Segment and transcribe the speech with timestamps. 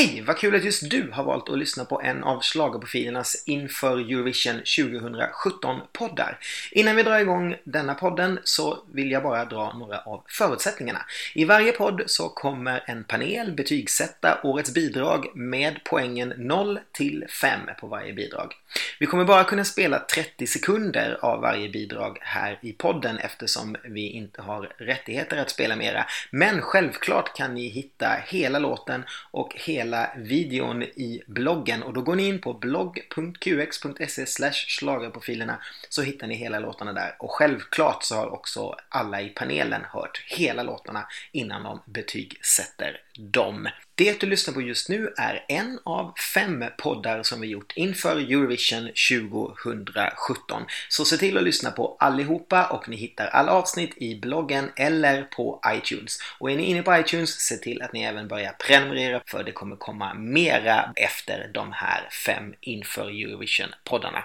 [0.00, 0.22] Hej!
[0.26, 4.60] Vad kul att just du har valt att lyssna på en av schlagerprofilernas inför Eurovision
[4.60, 6.38] 2017-poddar.
[6.70, 11.00] Innan vi drar igång denna podden så vill jag bara dra några av förutsättningarna.
[11.34, 17.60] I varje podd så kommer en panel betygsätta årets bidrag med poängen 0 till 5
[17.80, 18.54] på varje bidrag.
[18.98, 24.10] Vi kommer bara kunna spela 30 sekunder av varje bidrag här i podden eftersom vi
[24.10, 26.06] inte har rättigheter att spela mera.
[26.30, 31.82] Men självklart kan ni hitta hela låten och hela hela videon i bloggen.
[31.82, 35.58] Och då går ni in på blogg.qx.se schlagerprofilerna
[35.88, 37.16] så hittar ni hela låtarna där.
[37.18, 43.68] Och självklart så har också alla i panelen hört hela låtarna innan de betygsätter dem.
[43.94, 48.16] Det du lyssnar på just nu är en av fem poddar som vi gjort inför
[48.16, 50.62] Eurovision 2017.
[50.88, 55.22] Så se till att lyssna på allihopa och ni hittar alla avsnitt i bloggen eller
[55.22, 56.18] på iTunes.
[56.38, 59.52] Och är ni inne på iTunes, se till att ni även börjar prenumerera för det
[59.52, 64.22] kommer komma mera efter de här fem inför Eurovision-poddarna.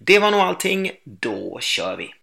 [0.00, 2.14] Det var nog allting, då kör vi!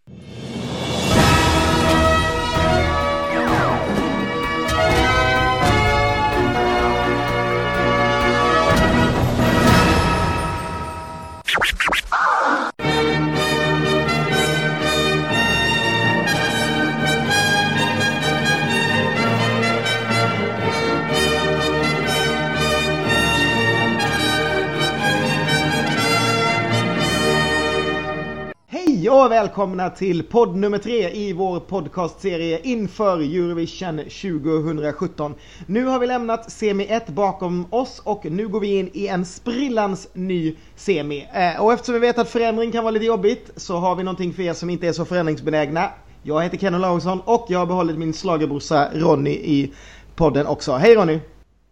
[29.00, 35.36] Hej och välkomna till podd nummer tre i vår podcastserie inför Eurovision 2017.
[35.66, 39.26] Nu har vi lämnat semi 1 bakom oss och nu går vi in i en
[39.26, 41.28] sprillans ny semi.
[41.34, 44.34] Eh, och eftersom vi vet att förändring kan vara lite jobbigt så har vi någonting
[44.34, 45.90] för er som inte är så förändringsbenägna.
[46.24, 49.74] Jag heter Kenny Laursson och jag har behållit min slagerbrorsa Ronny i
[50.16, 50.74] podden också.
[50.74, 51.20] Hej Ronny!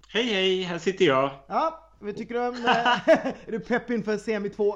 [0.10, 1.32] Hej hej, här sitter jag.
[1.48, 2.56] Ja, vad tycker du om...
[2.56, 3.10] eh,
[3.48, 4.76] är du pepp inför semi 2?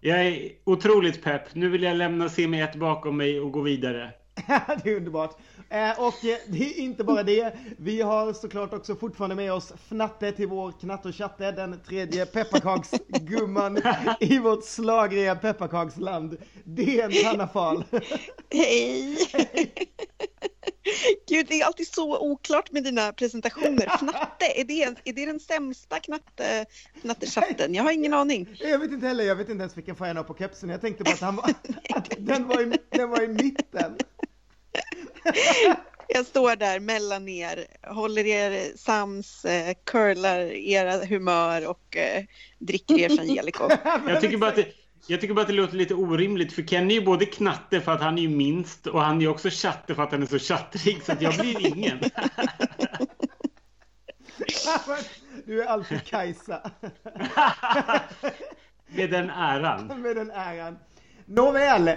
[0.00, 1.54] Jag är otroligt pepp.
[1.54, 4.12] Nu vill jag lämna semi 1 bakom mig och gå vidare.
[4.82, 5.36] det är underbart.
[5.68, 7.56] Eh, och eh, det är inte bara det.
[7.78, 12.26] Vi har såklart också fortfarande med oss Fnatte till vår knatt och chatte, den tredje
[12.26, 13.78] pepparkaksgumman
[14.20, 16.36] i vårt slagriga pepparkaksland.
[16.64, 17.84] Det är en Hanna Fahl.
[18.50, 19.16] Hej!
[21.28, 23.86] Gud, det är alltid så oklart med dina presentationer.
[23.98, 26.66] Fnatte, är det, är det den sämsta knatte,
[27.00, 27.74] knattechatten?
[27.74, 28.56] Jag har ingen aning.
[28.60, 30.68] Jag vet inte heller, jag vet inte ens vilken färg han har på kepsen.
[30.68, 31.44] Jag tänkte bara att, han var,
[31.94, 33.96] att den, var i, den var i mitten.
[36.10, 42.24] Jag står där mellan er, håller er sams, eh, curlar era humör och eh,
[42.58, 43.68] dricker er Angelico.
[44.08, 44.66] Jag tycker bara att det,
[45.06, 47.92] jag tycker bara att det låter lite orimligt för Kenny är ju både knatte för
[47.92, 50.26] att han är ju minst och han är ju också chatte för att han är
[50.26, 51.98] så chattrig så att jag blir ingen.
[55.46, 56.70] Du är alltid Kajsa.
[58.86, 60.02] Med den äran.
[60.02, 60.78] Med den äran.
[61.30, 61.94] Nåväl, eh,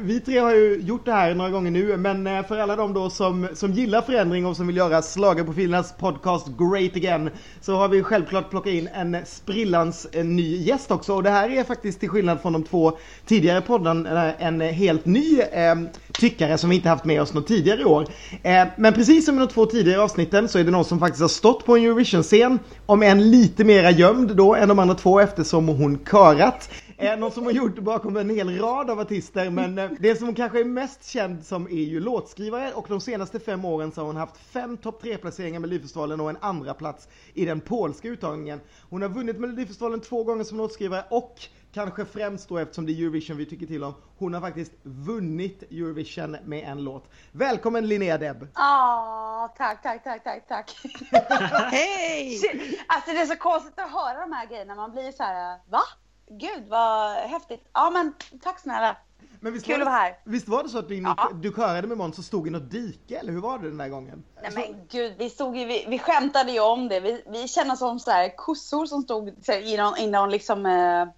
[0.00, 2.92] vi tre har ju gjort det här några gånger nu, men eh, för alla de
[2.92, 7.88] då som, som gillar förändring och som vill göra Schlagerprofilernas podcast Great Again så har
[7.88, 12.00] vi självklart plockat in en sprillans en ny gäst också och det här är faktiskt
[12.00, 15.74] till skillnad från de två tidigare poddarna eh, en helt ny eh,
[16.12, 18.06] tyckare som vi inte haft med oss något tidigare i år.
[18.42, 21.20] Eh, men precis som i de två tidigare avsnitten så är det någon som faktiskt
[21.20, 25.20] har stått på en Eurovision-scen, om än lite mera gömd då än de andra två
[25.20, 26.70] eftersom hon körat.
[27.00, 30.26] Eh, någon som har gjort bakom en hel rad av artister men eh, det som
[30.26, 34.00] hon kanske är mest känd som är ju låtskrivare och de senaste fem åren så
[34.00, 37.60] har hon haft fem topp tre placeringar med Melodifestivalen och en andra plats i den
[37.60, 38.60] polska uttagningen.
[38.90, 41.40] Hon har vunnit Melodifestivalen två gånger som låtskrivare och
[41.72, 43.94] kanske främst då eftersom det är Eurovision vi tycker till om.
[44.18, 47.10] Hon har faktiskt vunnit Eurovision med en låt.
[47.32, 48.48] Välkommen Linnea Deb!
[48.54, 50.76] Ja, tack, tack, tack, tack, tack.
[51.72, 52.40] Hej!
[52.86, 54.74] Alltså det är så konstigt att höra de här grejerna.
[54.74, 55.82] Man blir så här, va?
[56.30, 57.68] Gud vad häftigt.
[57.72, 58.96] Ja men tack snälla.
[59.40, 60.18] Men visst Kul var att det, vara här.
[60.24, 61.30] Visst var det så att du, Ja.
[61.34, 63.88] du körade med Måns och stod i något dike eller hur var det den där
[63.88, 64.24] gången?
[64.42, 67.00] Nej men gud, vi, stod ju, vi, vi skämtade ju om det.
[67.00, 70.30] Vi, vi kände som så här kossor som stod så här, i någon, i någon
[70.30, 70.72] liksom, eh,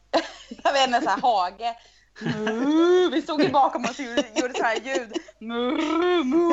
[0.65, 1.77] jag vet inte, så här hage.
[3.13, 5.13] Vi stod ju bakom oss och gjorde, gjorde så här ljud.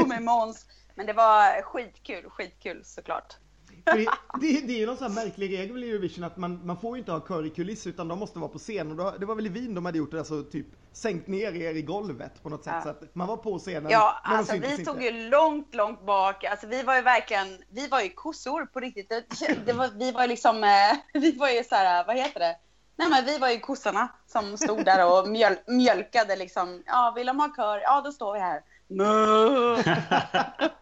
[0.07, 0.65] Med Måns.
[0.95, 3.37] Men det var skitkul, skitkul såklart.
[3.85, 4.07] Det,
[4.41, 6.99] det, är ju någon sån här märklig regel i Eurovision att man, man får ju
[6.99, 8.91] inte ha kör i kuliss utan de måste vara på scen.
[8.91, 11.55] Och då, det var väl i Wien de hade gjort det, alltså typ sänkt ner
[11.55, 12.73] er i golvet på något sätt.
[12.75, 12.81] Ja.
[12.81, 13.91] Så att man var på scenen.
[13.91, 14.81] Ja, alltså vi inte.
[14.81, 16.43] stod ju långt, långt bak.
[16.43, 19.09] Alltså vi var ju verkligen, vi var ju kossor på riktigt.
[19.09, 19.25] Det,
[19.65, 22.55] det var, vi var ju liksom, eh, vi var ju så här, vad heter det?
[22.95, 26.83] Nej men vi var ju kossorna som stod där och mjöl, mjölkade liksom.
[26.85, 27.81] Ja, vill de ha kör?
[27.81, 28.61] Ja, då står vi här.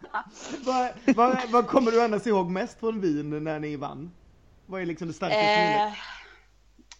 [0.65, 4.11] Vad, vad, vad kommer du annars ihåg mest från Wien när ni vann?
[4.65, 5.87] Vad är liksom det starkaste minnet?
[5.87, 5.93] Eh,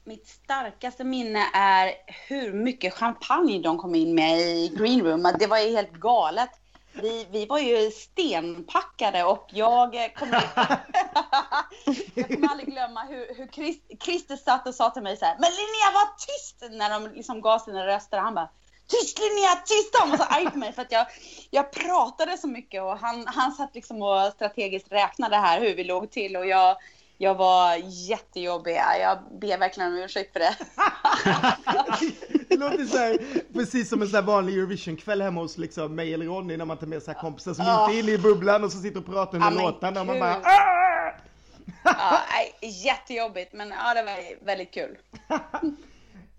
[0.03, 1.93] mitt starkaste minne är
[2.27, 5.33] hur mycket champagne de kom in med i green room.
[5.39, 6.49] Det var ju helt galet.
[6.93, 10.43] Vi, vi var ju stenpackade och jag kommer,
[12.15, 15.35] jag kommer aldrig glömma hur, hur Christ, Christer satt och sa till mig så här,
[15.39, 18.17] men Linnea var tyst när de liksom gav sina röster.
[18.17, 18.49] Han bara,
[18.87, 19.95] tyst Linnea, tyst!
[19.99, 21.05] Han var så arg på mig för att jag,
[21.51, 25.83] jag pratade så mycket och han, han satt liksom och strategiskt räknade här hur vi
[25.83, 26.77] låg till och jag,
[27.17, 27.75] jag var
[28.09, 28.79] jättejobbig.
[29.01, 30.55] Jag ber verkligen om ursäkt för det.
[32.49, 33.17] det låter så här,
[33.53, 36.87] precis som en här vanlig Eurovision-kväll hemma hos liksom mig eller Ronny när man tar
[36.87, 37.83] med sig kompisar som Oh.
[37.83, 40.19] inte är inne i bubblan och så sitter och pratar under men låtarna och man
[40.19, 41.11] bara "Ah!"
[41.83, 42.19] Ja,
[42.61, 44.97] jättejobbigt men ja, det var väldigt kul.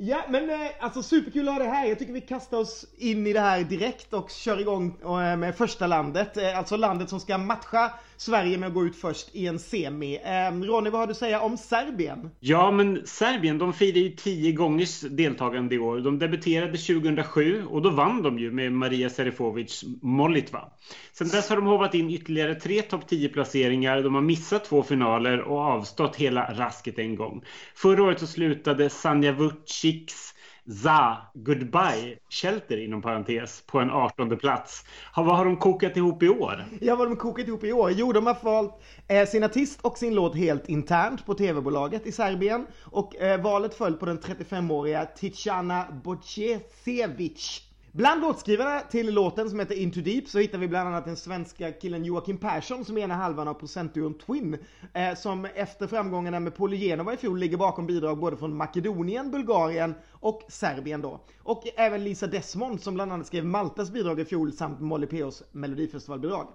[0.00, 1.86] Ja men eh, alltså superkul att ha det här.
[1.86, 5.56] Jag tycker vi kastar oss in i det här direkt och kör igång eh, med
[5.56, 6.36] första landet.
[6.36, 10.16] Eh, alltså landet som ska matcha Sverige med att gå ut först i en semi.
[10.24, 12.30] Eh, Ronny vad har du att säga om Serbien?
[12.40, 16.00] Ja, men Serbien de firar ju tio gångers deltagande i år.
[16.00, 20.68] De debuterade 2007 och då vann de ju med Maria Serifovic Molitva.
[21.12, 24.02] Sen dess har de hovat in ytterligare tre topp 10 placeringar.
[24.02, 27.44] De har missat två finaler och avstått hela rasket en gång.
[27.74, 30.34] Förra året så slutade Sanja Vucics
[30.70, 34.84] Za Goodbye Shelter inom parentes på en 18 plats.
[35.14, 36.64] Ha, vad har de kokat ihop i år?
[36.80, 37.90] Ja, vad de kokat ihop i år?
[37.90, 42.12] Jo, de har valt eh, sin artist och sin låt helt internt på tv-bolaget i
[42.12, 42.66] Serbien.
[42.84, 47.67] Och eh, valet föll på den 35-åriga Tichana Bocecevic.
[47.98, 51.72] Bland låtskrivarna till låten som heter Into Deep så hittar vi bland annat den svenska
[51.72, 54.58] killen Joakim Persson som är ena halvan av procentduon Twin.
[54.92, 59.94] Eh, som efter framgångarna med Polygenova i fjol ligger bakom bidrag både från Makedonien, Bulgarien
[60.12, 61.20] och Serbien då.
[61.42, 65.42] Och även Lisa Desmond som bland annat skrev Maltas bidrag i fjol samt Molly P.O.s
[65.52, 66.46] melodifestivalbidrag.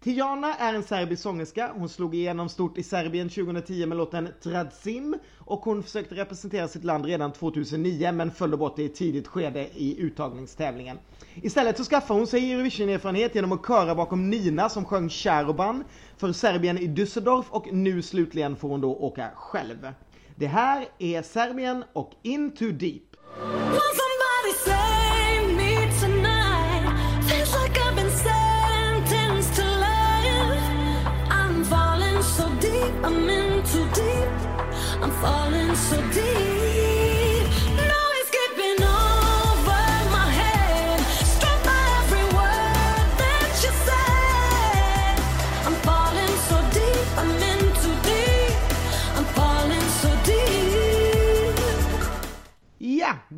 [0.00, 1.72] Tijana är en serbisk sångerska.
[1.74, 6.84] Hon slog igenom stort i Serbien 2010 med låten Tradzim och hon försökte representera sitt
[6.84, 10.98] land redan 2009 men föll bort i ett tidigt skede i uttagningstävlingen.
[11.34, 15.84] Istället så skaffade hon sig Eurovision-erfarenhet genom att köra bakom Nina som sjöng Charoban
[16.16, 19.92] för Serbien i Düsseldorf och nu slutligen får hon då åka själv.
[20.36, 23.02] Det här är Serbien och Into Deep.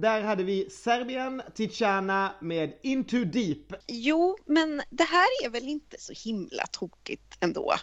[0.01, 3.73] Där hade vi Serbien, Tijana med Into Deep.
[3.87, 7.75] Jo, men det här är väl inte så himla tokigt ändå,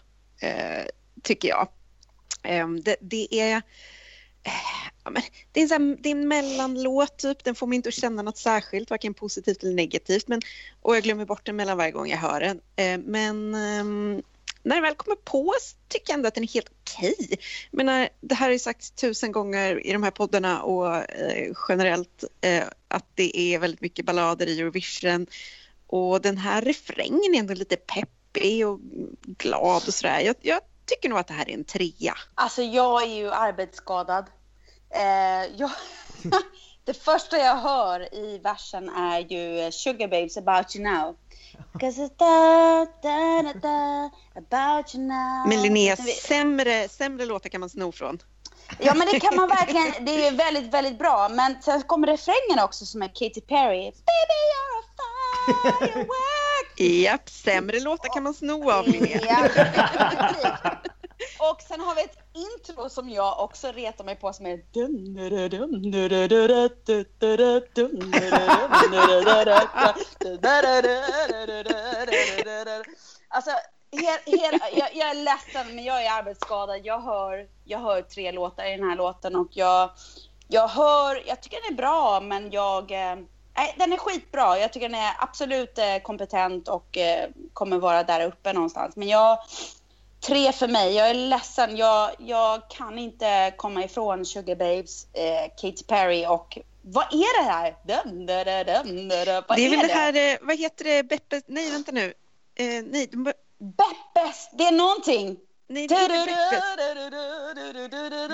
[0.41, 0.85] eh,
[1.23, 1.67] tycker jag.
[2.43, 3.61] Eh, det, det är
[5.03, 5.21] ja, men
[5.51, 7.43] Det är, en här, det är en mellanlåt, typ.
[7.43, 10.27] den får mig inte att känna något särskilt, varken positivt eller negativt.
[10.27, 10.41] Men,
[10.81, 12.61] och jag glömmer bort den mellan varje gång jag hör den.
[12.75, 14.21] Eh, men ehm,
[14.63, 15.53] när den väl kommer på
[15.87, 17.39] tycker jag ändå att den är helt okej.
[17.71, 22.23] Men det här har ju sagts tusen gånger i de här poddarna och eh, generellt
[22.41, 25.27] eh, att det är väldigt mycket ballader i Eurovision.
[25.87, 28.79] Och den här refrängen är ändå lite peppig och
[29.37, 30.19] glad och sådär.
[30.19, 32.13] Jag, jag tycker nog att det här är en trea.
[32.35, 34.25] Alltså jag är ju arbetsskadad.
[34.95, 35.71] Eh, jag,
[36.85, 41.15] det första jag hör i versen är ju Sugar Babes about you now.
[41.79, 45.47] 'Cause da, da, da, da, about you now.
[45.49, 48.19] Men Linnea, sämre, sämre låtar kan man sno från.
[48.79, 51.29] Ja men det kan man verkligen, det är väldigt, väldigt bra.
[51.29, 53.91] Men sen kommer refrängen också som är Katy Perry.
[53.91, 54.83] Baby you're a
[55.79, 56.79] firework.
[57.03, 59.49] Japp, sämre låtar kan man sno av Linnea.
[61.39, 64.57] Och sen har vi ett intro som jag också retar mig på som är
[73.27, 73.51] Alltså,
[73.91, 76.81] her, her, jag, jag är ledsen men jag är arbetsskadad.
[76.83, 79.89] Jag hör, jag hör tre låtar i den här låten och jag,
[80.47, 83.15] jag hör, jag tycker den är bra men jag, eh,
[83.55, 84.59] nej den är skitbra.
[84.59, 88.95] Jag tycker den är absolut eh, kompetent och eh, kommer vara där uppe någonstans.
[88.95, 89.39] Men jag,
[90.25, 90.93] tre för mig.
[90.93, 91.77] Jag är ledsen.
[91.77, 97.51] Jag, jag kan inte komma ifrån Sugar Babes, eh, Katy Perry och vad är det
[97.51, 97.75] här?
[97.87, 99.43] Dum, da, da, dum, da, da.
[99.47, 102.13] Vad Det är väl det här, eh, vad heter det, Beppe, nej vänta nu.
[102.55, 103.23] Eh, nej, de,
[103.57, 105.37] Beppes, det är någonting.
[105.67, 106.61] nej, det är inte Beppe.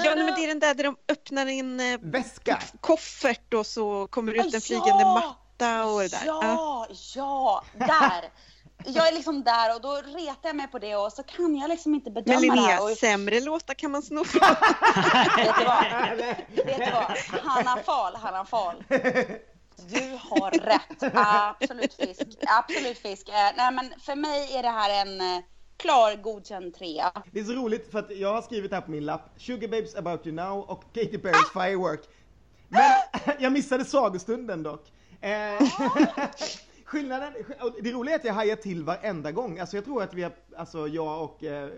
[0.06, 2.62] Ja, nej, men det är den där där de öppnar en eh, Väska.
[2.82, 6.24] koffert och så kommer det ut en flygande matta och det där.
[6.26, 6.40] Ja.
[6.44, 8.30] Ja, ja, där.
[8.86, 11.70] jag är liksom där och då retar jag mig på det och så kan jag
[11.70, 12.84] liksom inte bedöma Men det Linnea, här.
[12.84, 14.24] Och, sämre låtar kan man sno.
[15.38, 15.86] vet du vad?
[16.66, 17.42] Vet du vad?
[17.44, 18.84] Hanna Fahl, Hanna Fahl.
[19.90, 21.16] Du har rätt.
[21.16, 22.22] Absolut fisk.
[22.48, 23.30] Absolut fisk.
[23.30, 25.44] Eh, nej men för mig är det här en eh,
[25.78, 27.12] klar godkänd trea.
[27.32, 29.96] Det är så roligt för att jag har skrivit här på min lapp Sugar Babes
[29.96, 32.02] About You Now och Katy Perry's Firework.
[32.68, 32.92] Men
[33.40, 34.92] jag missade sagostunden dock.
[35.22, 35.30] Eh,
[36.92, 37.34] skillnaden,
[37.82, 39.60] det roliga är att jag hajar till varenda gång.
[39.60, 41.70] Alltså jag tror att vi har, alltså jag och eh,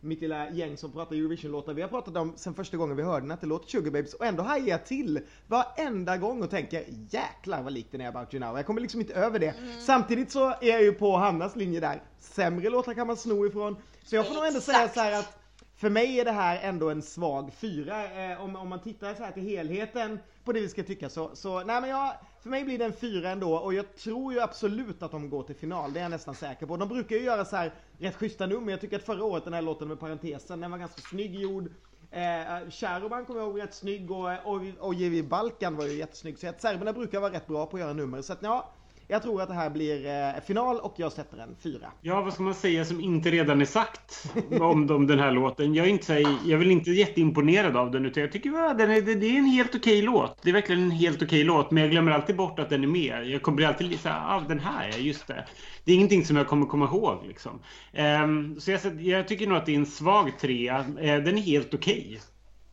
[0.00, 3.20] mitt lilla gäng som pratar Eurovision-låtar, vi har pratat om sen första gången vi hörde
[3.20, 6.84] den att det låter Sugar Babes och ändå hajar jag till varenda gång och tänker
[7.10, 8.56] jäklar vad likt den är About You Now.
[8.56, 9.54] Jag kommer liksom inte över det.
[9.80, 12.02] Samtidigt så är jag ju på Hannas linje där.
[12.18, 13.76] Sämre låtar kan man sno ifrån.
[14.04, 15.39] Så jag får nog ändå säga så här att
[15.80, 18.04] för mig är det här ändå en svag fyra.
[18.04, 21.30] Eh, om, om man tittar så här till helheten på det vi ska tycka så,
[21.34, 24.40] så nej men jag, för mig blir det en fyra ändå och jag tror ju
[24.40, 25.92] absolut att de går till final.
[25.92, 26.76] Det är jag nästan säker på.
[26.76, 28.70] De brukar ju göra så här rätt schyssta nummer.
[28.70, 31.70] Jag tycker att förra året den här låten med parentesen, den var ganska snygg gjord.
[32.10, 35.92] Eh, eh Sharoban kommer jag ihåg rätt snygg och, och, och och Balkan var ju
[35.92, 36.38] jättesnygg.
[36.38, 38.22] Så att serberna brukar vara rätt bra på att göra nummer.
[38.22, 38.72] Så att ja,
[39.10, 41.92] jag tror att det här blir eh, final och jag sätter en fyra.
[42.00, 45.74] Ja, vad ska man säga som inte redan är sagt om, om den här låten?
[45.74, 48.90] Jag är, inte, jag är väl inte jätteimponerad av den, utan jag tycker att den
[48.90, 50.42] är, det, är en helt okej låt.
[50.42, 52.88] Det är verkligen en helt okej låt, men jag glömmer alltid bort att den är
[52.88, 53.26] med.
[53.26, 55.46] Jag kommer alltid såhär, ah, den här, just det.
[55.84, 57.60] Det är ingenting som jag kommer komma ihåg liksom.
[57.92, 60.78] Ehm, så jag, jag tycker nog att det är en svag trea.
[60.78, 62.20] Eh, den är helt okej.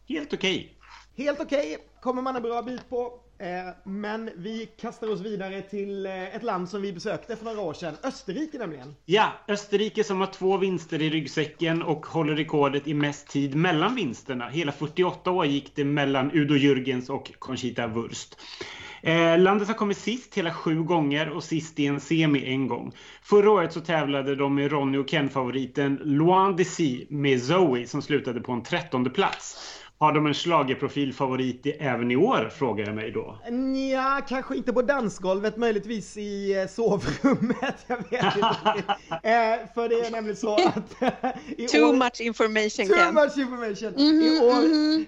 [0.10, 0.74] Helt okej.
[1.17, 3.26] Helt okej, kommer man en bra bit på.
[3.39, 7.62] Eh, men vi kastar oss vidare till eh, ett land som vi besökte för några
[7.62, 7.94] år sedan.
[8.03, 8.96] Österrike nämligen.
[9.06, 13.96] Ja, Österrike som har två vinster i ryggsäcken och håller rekordet i mest tid mellan
[13.96, 14.48] vinsterna.
[14.50, 18.38] Hela 48 år gick det mellan Udo Jürgens och Conchita Wurst.
[19.01, 22.91] Eh, landet har kommit sist hela sju gånger och sist i en semi en gång.
[23.22, 28.41] Förra året så tävlade de med Ronny och Ken-favoriten Loin de med Zoe som slutade
[28.41, 29.76] på en trettonde plats.
[30.00, 33.38] Har de en schlagerprofilfavorit i- även i år, frågar jag mig då.
[33.94, 37.75] Ja, kanske inte på dansgolvet, möjligtvis i eh, sovrummet.
[37.88, 38.84] Jag vet inte.
[39.12, 41.13] eh, för det är nämligen så att
[41.58, 41.94] i Too år...
[41.94, 43.13] much information Too Ken.
[43.13, 44.00] much information!
[44.00, 44.63] I, år,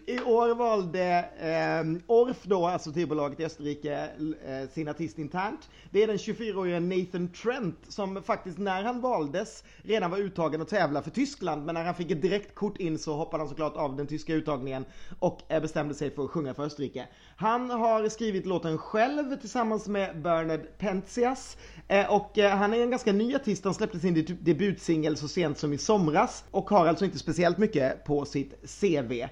[0.06, 5.70] I år valde eh, Orf då, alltså tv-bolaget i Österrike, eh, sin artist internt.
[5.92, 10.68] Det är den 24-åriga Nathan Trent som faktiskt när han valdes redan var uttagen att
[10.70, 11.66] tävla för Tyskland.
[11.66, 14.79] Men när han fick ett direktkort in så hoppade han såklart av den tyska uttagningen
[15.20, 17.08] och eh, bestämde sig för att sjunga för Österrike.
[17.36, 21.58] Han har skrivit låten själv tillsammans med Bernard Penzias.
[21.88, 25.58] Eh, och eh, han är en ganska ny artist, han släppte sin debutsingel så sent
[25.58, 29.28] som i somras och har alltså inte speciellt mycket på sitt CV.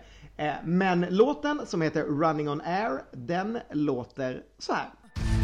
[0.64, 4.90] Men låten som heter Running on Air, den låter så här.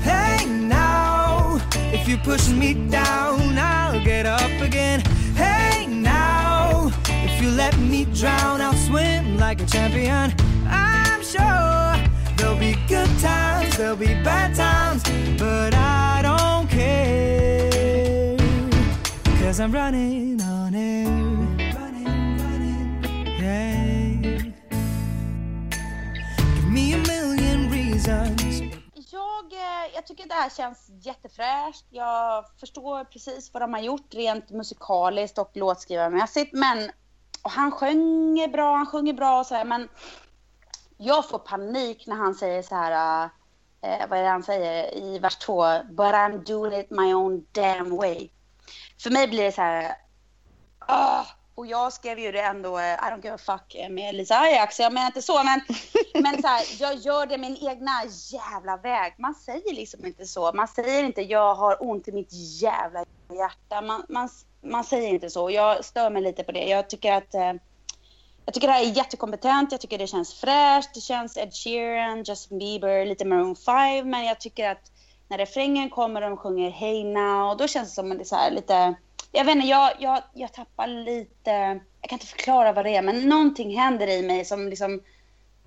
[0.03, 1.61] Hey now,
[1.93, 5.22] if you push me down, I'll get up again.
[7.43, 10.33] You let me drown, I'll swim like a champion.
[10.65, 11.99] I'm sure
[12.37, 15.03] there'll be good times, there'll be bad times,
[15.37, 18.37] but I don't care.
[19.41, 21.05] Cause I'm running on air.
[21.75, 24.37] Running, running, yeah.
[26.55, 28.61] Give me a million reasons.
[29.11, 31.85] Jag, eh, jag tycker det här känns jättefräscht.
[31.89, 36.53] Jag förstår precis vad de har gjort rent musikaliskt och låtskrivarmässigt.
[36.53, 36.91] Men
[37.43, 39.89] och han sjunger bra, han sjunger bra och så här, men
[40.97, 43.29] jag får panik när han säger så här,
[43.81, 45.63] eh, vad är det han säger i vers två?
[45.89, 48.29] But I'm doing it my own damn way.
[49.03, 49.95] För mig blir det så här,
[50.79, 54.15] ah, och jag skrev ju det ändå, eh, I don't give a fuck eh, med
[54.15, 55.61] Lisa Ajax, jag menar inte så, men,
[56.23, 57.91] men så här, jag gör det min egna
[58.31, 59.15] jävla väg.
[59.17, 60.51] Man säger liksom inte så.
[60.53, 63.81] Man säger inte jag har ont i mitt jävla hjärta.
[63.81, 64.29] Man, man,
[64.63, 65.51] man säger inte så.
[65.51, 66.65] Jag stör mig lite på det.
[66.65, 67.53] Jag tycker att eh,
[68.45, 72.23] jag tycker det här är jättekompetent, jag tycker det känns fräscht, det känns Ed Sheeran,
[72.23, 74.91] Justin Bieber, lite Maroon 5, men jag tycker att
[75.27, 78.25] när refrängen kommer och de sjunger Hey Now, då känns det som att det är
[78.25, 78.95] så här lite,
[79.31, 81.51] jag vet inte, jag, jag, jag tappar lite,
[82.01, 84.93] jag kan inte förklara vad det är, men någonting händer i mig som liksom,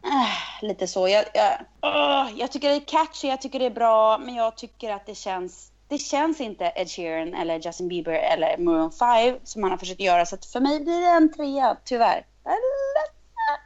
[0.04, 1.08] äh, lite så.
[1.08, 4.56] Jag, jag, åh, jag tycker det är catchy, jag tycker det är bra, men jag
[4.56, 9.38] tycker att det känns det känns inte Ed Sheeran eller Justin Bieber eller Maroon 5
[9.44, 10.26] som han har försökt göra.
[10.26, 12.26] Så att för mig blir det en trea, tyvärr.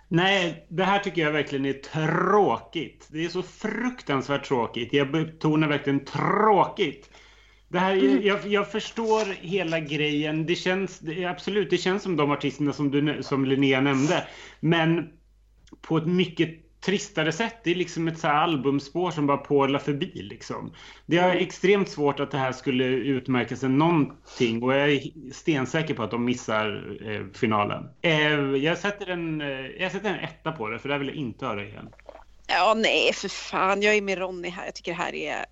[0.09, 3.07] Nej, det här tycker jag verkligen är tråkigt.
[3.11, 4.93] Det är så fruktansvärt tråkigt.
[4.93, 7.11] Jag betonar verkligen tråkigt.
[7.69, 7.95] Det här,
[8.27, 10.47] jag, jag förstår hela grejen.
[10.47, 14.27] Det känns, det, absolut, det känns som de artisterna som, du, som Linnea nämnde.
[14.61, 15.11] Men
[15.81, 17.57] på ett mycket tristare sätt.
[17.65, 20.75] Det är liksom ett så här albumspår som bara porlar förbi liksom.
[21.07, 25.95] Det är extremt svårt att det här skulle utmärka sig någonting och jag är stensäker
[25.95, 27.89] på att de missar eh, finalen.
[28.03, 31.09] Eh, jag, sätter en, eh, jag sätter en etta på det för det här vill
[31.09, 31.89] jag inte höra igen.
[32.47, 33.83] Ja, nej, för fan.
[33.83, 34.65] Jag är med Ronny här.
[34.65, 35.47] Jag tycker det här är...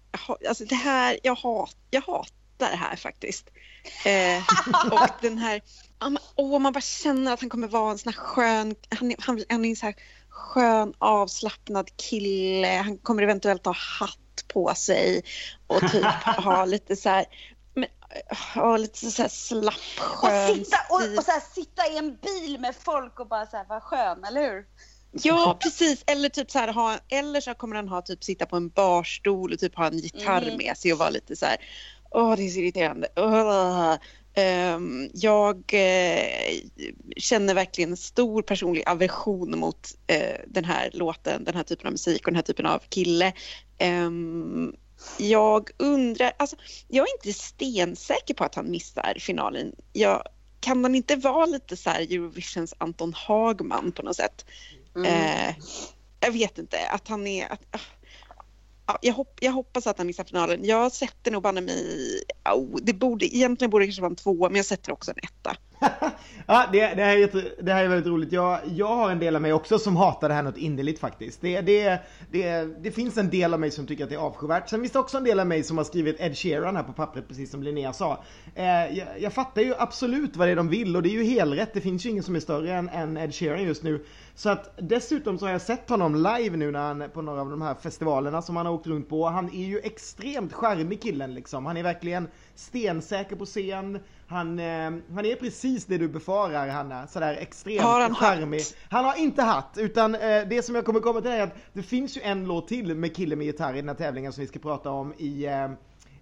[0.49, 3.51] Alltså det här, jag, hat, jag hatar det här faktiskt.
[4.05, 4.43] Eh,
[4.93, 5.61] och den här...
[6.01, 8.75] Åh, oh, Åh, man bara känner att han kommer vara en sån här skön...
[8.99, 9.95] Han är, han, han är så här
[10.39, 12.67] skön, avslappnad kille.
[12.85, 15.23] Han kommer eventuellt ha hatt på sig
[15.67, 17.25] och typ ha lite så här...
[18.55, 21.19] Ha lite så här slapp, Och skön sitta, och, stil.
[21.19, 24.25] och så här, sitta i en bil med folk och bara så här, vad skön,
[24.25, 24.65] eller hur?
[25.13, 26.05] Ja, precis.
[26.07, 29.53] Eller typ så här, ha, eller så kommer han ha typ sitta på en barstol
[29.53, 30.57] och typ ha en gitarr Mm.
[30.57, 31.57] med sig och vara lite så här.
[32.11, 33.09] Åh, det är så irriterande.
[33.17, 33.95] Åh.
[34.35, 36.61] Ehm, jag eh,
[37.17, 42.27] känner verkligen stor personlig aversion mot eh, den här låten, den här typen av musik
[42.27, 43.33] och den här typen av kille.
[43.79, 44.75] Ehm,
[45.19, 46.57] jag undrar, alltså
[46.89, 49.75] jag är inte stensäker på att han missar finalen.
[49.93, 50.23] Jag,
[50.61, 54.45] kan han inte vara lite så här Eurovisions Anton Hagman på något sätt?
[55.07, 55.55] Eh,
[56.21, 57.53] jag vet inte, att han är...
[57.53, 57.79] Att, ah,
[59.03, 60.65] jag, hopp, jag hoppas att han missar finalen.
[60.65, 62.21] Jag sätter nog banne mig...
[62.55, 65.19] Oh, det borde, egentligen borde det kanske vara en tvåa, men jag sätter också en
[65.23, 65.57] etta.
[66.51, 68.33] Ja, det, det, här är, jätte- det här är väldigt roligt.
[68.33, 71.41] Jag, jag har en del av mig också som hatar det här något innerligt faktiskt.
[71.41, 71.99] Det, det,
[72.31, 74.69] det, det finns en del av mig som tycker att det är avskyvärt.
[74.69, 76.93] Sen finns det också en del av mig som har skrivit Ed Sheeran här på
[76.93, 78.25] pappret, precis som Linnea sa.
[78.55, 81.25] Eh, jag, jag fattar ju absolut vad det är de vill och det är ju
[81.25, 81.71] helrätt.
[81.75, 84.05] Det finns ju ingen som är större än, än Ed Sheeran just nu.
[84.35, 87.51] Så att dessutom så har jag sett honom live nu när han på några av
[87.51, 89.27] de här festivalerna som han har åkt runt på.
[89.27, 91.67] Han är ju extremt charmig killen liksom.
[91.67, 93.99] Han är verkligen stensäker på scen.
[94.31, 94.65] Han, eh,
[95.15, 98.59] han är precis det du befarar Hanna, sådär extremt Har han charmig.
[98.59, 98.75] hatt?
[98.91, 101.83] Han har inte hatt, utan eh, det som jag kommer komma till är att det
[101.83, 104.47] finns ju en låt till med kille med gitarr i den här tävlingen som vi
[104.47, 105.69] ska prata om i eh,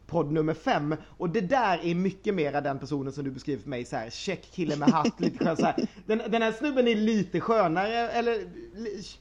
[0.07, 0.97] podd nummer fem.
[1.17, 4.11] Och det där är mycket mera den personen som du beskriver för mig, så här
[4.11, 5.89] check kille med hatt, lite skön så här.
[6.07, 8.39] Den, den här snubben är lite skönare, eller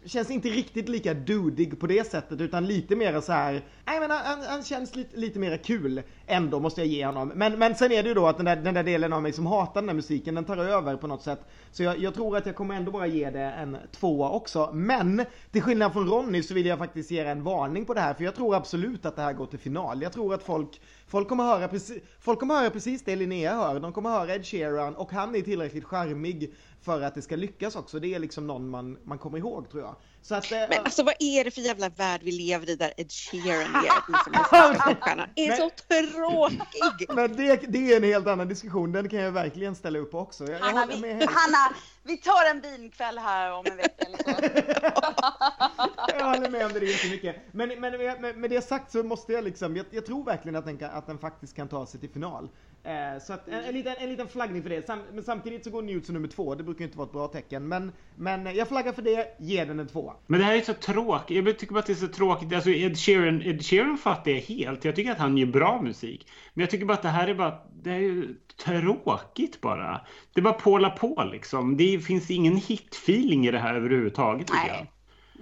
[0.06, 3.64] känns inte riktigt lika dudig på det sättet, utan lite mera så här.
[3.86, 7.32] nej men han, han känns lite, lite mera kul ändå, måste jag ge honom.
[7.36, 9.34] Men, men sen är det ju då att den där, den där delen av mig
[9.34, 11.40] som hatar den där musiken, den tar över på något sätt.
[11.72, 14.70] Så jag, jag tror att jag kommer ändå bara ge det en tvåa också.
[14.74, 18.14] Men till skillnad från Ronny så vill jag faktiskt ge en varning på det här,
[18.14, 20.02] för jag tror absolut att det här går till final.
[20.02, 20.75] Jag tror att folk,
[21.08, 23.80] folk, kommer, höra precis, folk kommer höra precis det Linnea hör.
[23.80, 26.54] De kommer höra Ed Sheeran och han är tillräckligt charmig
[26.86, 28.00] för att det ska lyckas också.
[28.00, 29.96] Det är liksom någon man, man kommer ihåg tror jag.
[30.22, 32.94] Så att, eh, Men alltså vad är det för jävla värld vi lever i där
[32.98, 35.30] Ed Sheeran är liksom popstjärna?
[35.36, 37.06] Är Men- så tråkig!
[37.16, 40.20] men det, det är en helt annan diskussion, den kan jag verkligen ställa upp på
[40.20, 40.44] också.
[40.44, 41.26] Jag, jag Hanna, med vi.
[41.26, 44.30] Hanna, vi tar en vinkväll här om en vecka eller så.
[46.20, 47.36] jag håller med om det, det är jättemycket.
[47.52, 50.56] Men, men med, med, med det sagt så måste jag liksom, jag, jag tror verkligen
[50.56, 52.50] att den, kan, att den faktiskt kan ta sig till final.
[52.86, 54.88] Eh, så att en, en, liten, en liten flaggning för det.
[54.88, 57.08] Sam, men samtidigt så går den ut som nummer två, det brukar ju inte vara
[57.08, 57.68] ett bra tecken.
[57.68, 60.14] Men, men jag flaggar för det, ger den en tvåa.
[60.28, 61.46] Men det här är så tråkigt.
[61.46, 62.54] Jag tycker bara att det är så tråkigt.
[62.54, 64.86] Alltså Ed Sheeran, Ed Sheeran fattar jag helt.
[64.86, 66.28] Jag tycker att han gör bra musik.
[66.54, 68.28] Men jag tycker bara att det här är bara, det är
[68.66, 70.02] tråkigt bara.
[70.34, 71.78] Det är bara påla på liksom.
[71.78, 74.50] Det finns ingen hit-feeling i det här överhuvudtaget.
[74.54, 74.92] Nej.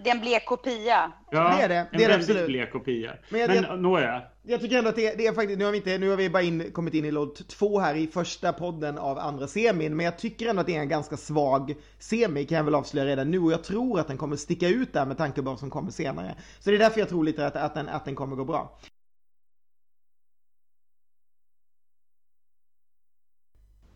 [0.04, 1.12] Det är en blek kopia.
[1.32, 1.76] Ja, Det är det.
[1.76, 2.48] En Det är det väldigt absolut.
[2.48, 3.12] blek kopia.
[3.30, 4.22] Men Men, jag- nåja.
[4.46, 6.30] Jag tycker ändå att det, det är faktiskt, nu har vi inte, nu har vi
[6.30, 10.06] bara in, kommit in i låt två här i första podden av andra semin, men
[10.06, 13.32] jag tycker ändå att det är en ganska svag semi kan jag väl avslöja redan
[13.32, 15.70] nu och jag tror att den kommer sticka ut där med tanke på vad som
[15.70, 16.36] kommer senare.
[16.60, 18.78] Så det är därför jag tror lite att, att, den, att den kommer gå bra.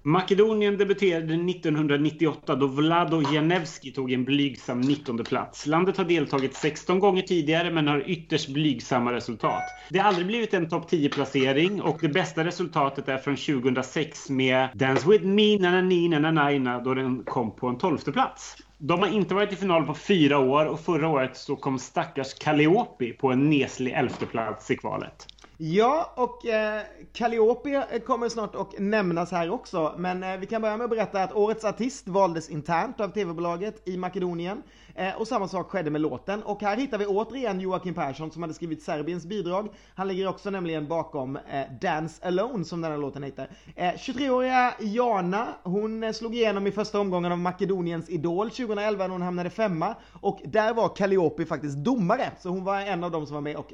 [0.07, 5.65] Makedonien debuterade 1998 då Vlado Janevski tog en blygsam 19 plats.
[5.65, 9.63] Landet har deltagit 16 gånger tidigare men har ytterst blygsamma resultat.
[9.89, 14.69] Det har aldrig blivit en topp 10-placering och det bästa resultatet är från 2006 med
[14.73, 17.77] Dance with me, na na ni, na na na, na då den kom på en
[17.77, 18.55] 12 plats.
[18.77, 22.33] De har inte varit i final på fyra år och förra året så kom stackars
[22.33, 25.27] Kaleopi på en neslig elfte plats i kvalet.
[25.59, 26.81] Ja, och eh,
[27.13, 30.89] Calliope eh, kommer snart att nämnas här också, men eh, vi kan börja med att
[30.89, 34.63] berätta att årets artist valdes internt av tv-bolaget i Makedonien
[34.97, 36.43] eh, och samma sak skedde med låten.
[36.43, 39.69] Och här hittar vi återigen Joakim Persson som hade skrivit Serbiens bidrag.
[39.95, 43.49] Han ligger också nämligen bakom eh, Dance Alone som den här låten heter.
[43.75, 49.11] Eh, 23-åriga Jana, hon eh, slog igenom i första omgången av Makedoniens Idol 2011 när
[49.11, 53.25] hon hamnade femma och där var Calliope faktiskt domare, så hon var en av dem
[53.25, 53.73] som var med och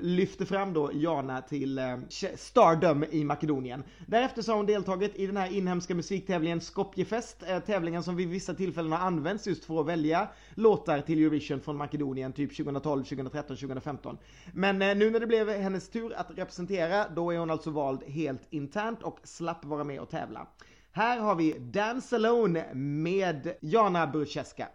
[0.00, 1.96] lyfte fram då Jana till eh,
[2.36, 3.84] Stardom i Makedonien.
[4.06, 8.28] Därefter så har hon deltagit i den här inhemska musiktävlingen Skopjefest, eh, tävlingen som vid
[8.28, 13.04] vissa tillfällen har använts just för att välja låtar till Eurovision från Makedonien, typ 2012,
[13.04, 14.18] 2013, 2015.
[14.52, 18.02] Men eh, nu när det blev hennes tur att representera, då är hon alltså vald
[18.02, 20.46] helt internt och slapp vara med och tävla.
[20.92, 24.68] Här har vi Dance Alone med Jana Burceska.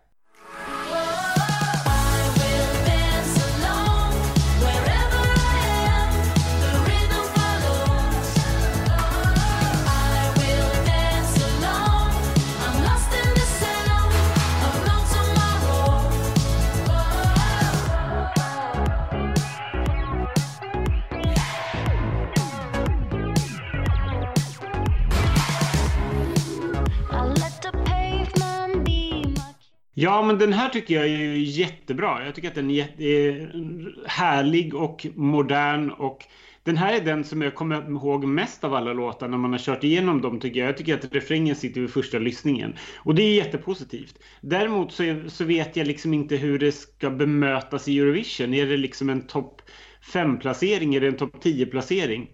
[30.02, 32.26] Ja, men den här tycker jag är jättebra.
[32.26, 36.26] Jag tycker att den är, härlig och modern och
[36.64, 39.60] den här är den som jag kommer ihåg mest av alla låtar när man har
[39.60, 40.70] kört igenom dem tycker jag.
[40.70, 42.76] Jag tycker att refrängen sitter vid första lyssningen.
[42.98, 44.20] Och det är jättepositivt.
[44.42, 48.54] Däremot så, är, så vet jag liksom inte hur det ska bemötas i Eurovision.
[48.54, 49.62] Är det liksom en topp
[50.14, 50.96] 5-placering?
[50.96, 52.30] Är det en topp 10-placering?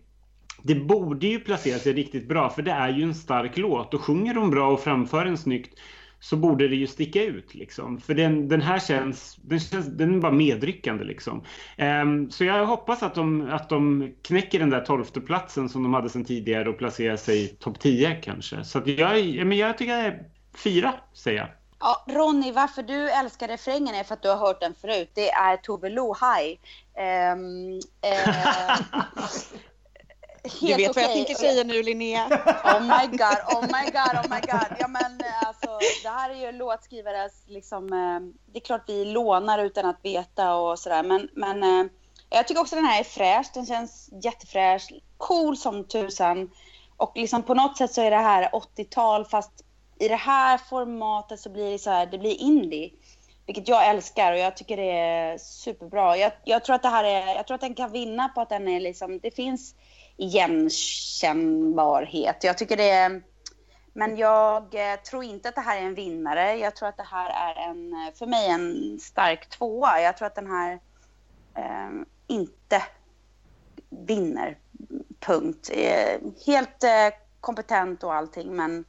[0.64, 4.02] Det borde ju placera sig riktigt bra för det är ju en stark låt och
[4.02, 5.80] sjunger de bra och framför den snyggt
[6.26, 8.00] så borde det ju sticka ut liksom.
[8.00, 11.44] För den, den här känns, den känns, den är bara medryckande liksom.
[11.78, 15.94] Um, så jag hoppas att de, att de knäcker den där tolfte platsen som de
[15.94, 18.64] hade sedan tidigare och placerar sig i topp 10 kanske.
[18.64, 20.24] Så jag, men jag tycker det är
[20.64, 21.50] fyra, säger jag.
[21.80, 25.12] Ja, Ronny, varför du älskar refrängen är för att du har hört den förut.
[25.14, 26.60] Det är Tove Lo High.
[27.34, 28.78] Um, uh,
[30.62, 32.28] Du vet vad jag tänker säga nu Linnea.
[32.64, 34.78] Oh my god, oh my god, oh my god.
[34.80, 37.90] Ja men alltså det här är ju låtskrivares liksom,
[38.46, 41.90] det är klart vi lånar utan att veta och sådär men, men
[42.30, 46.52] jag tycker också den här är fräsch, den känns jättefräsch, cool som tusan.
[46.98, 49.52] Och liksom på något sätt så är det här 80-tal fast
[50.00, 52.92] i det här formatet så blir det så här, det blir indie.
[53.46, 56.18] Vilket jag älskar och jag tycker det är superbra.
[56.18, 58.50] Jag, jag tror att det här är, jag tror att den kan vinna på att
[58.50, 59.76] den är liksom, det finns
[60.18, 62.44] igenkännbarhet.
[62.44, 63.22] Jag tycker det är...
[63.94, 66.56] Men jag eh, tror inte att det här är en vinnare.
[66.56, 70.02] Jag tror att det här är en, för mig en stark tvåa.
[70.02, 70.80] Jag tror att den här
[71.56, 71.90] eh,
[72.28, 72.84] inte
[73.90, 74.58] vinner,
[75.20, 75.70] punkt.
[75.74, 78.86] Eh, helt eh, kompetent och allting, men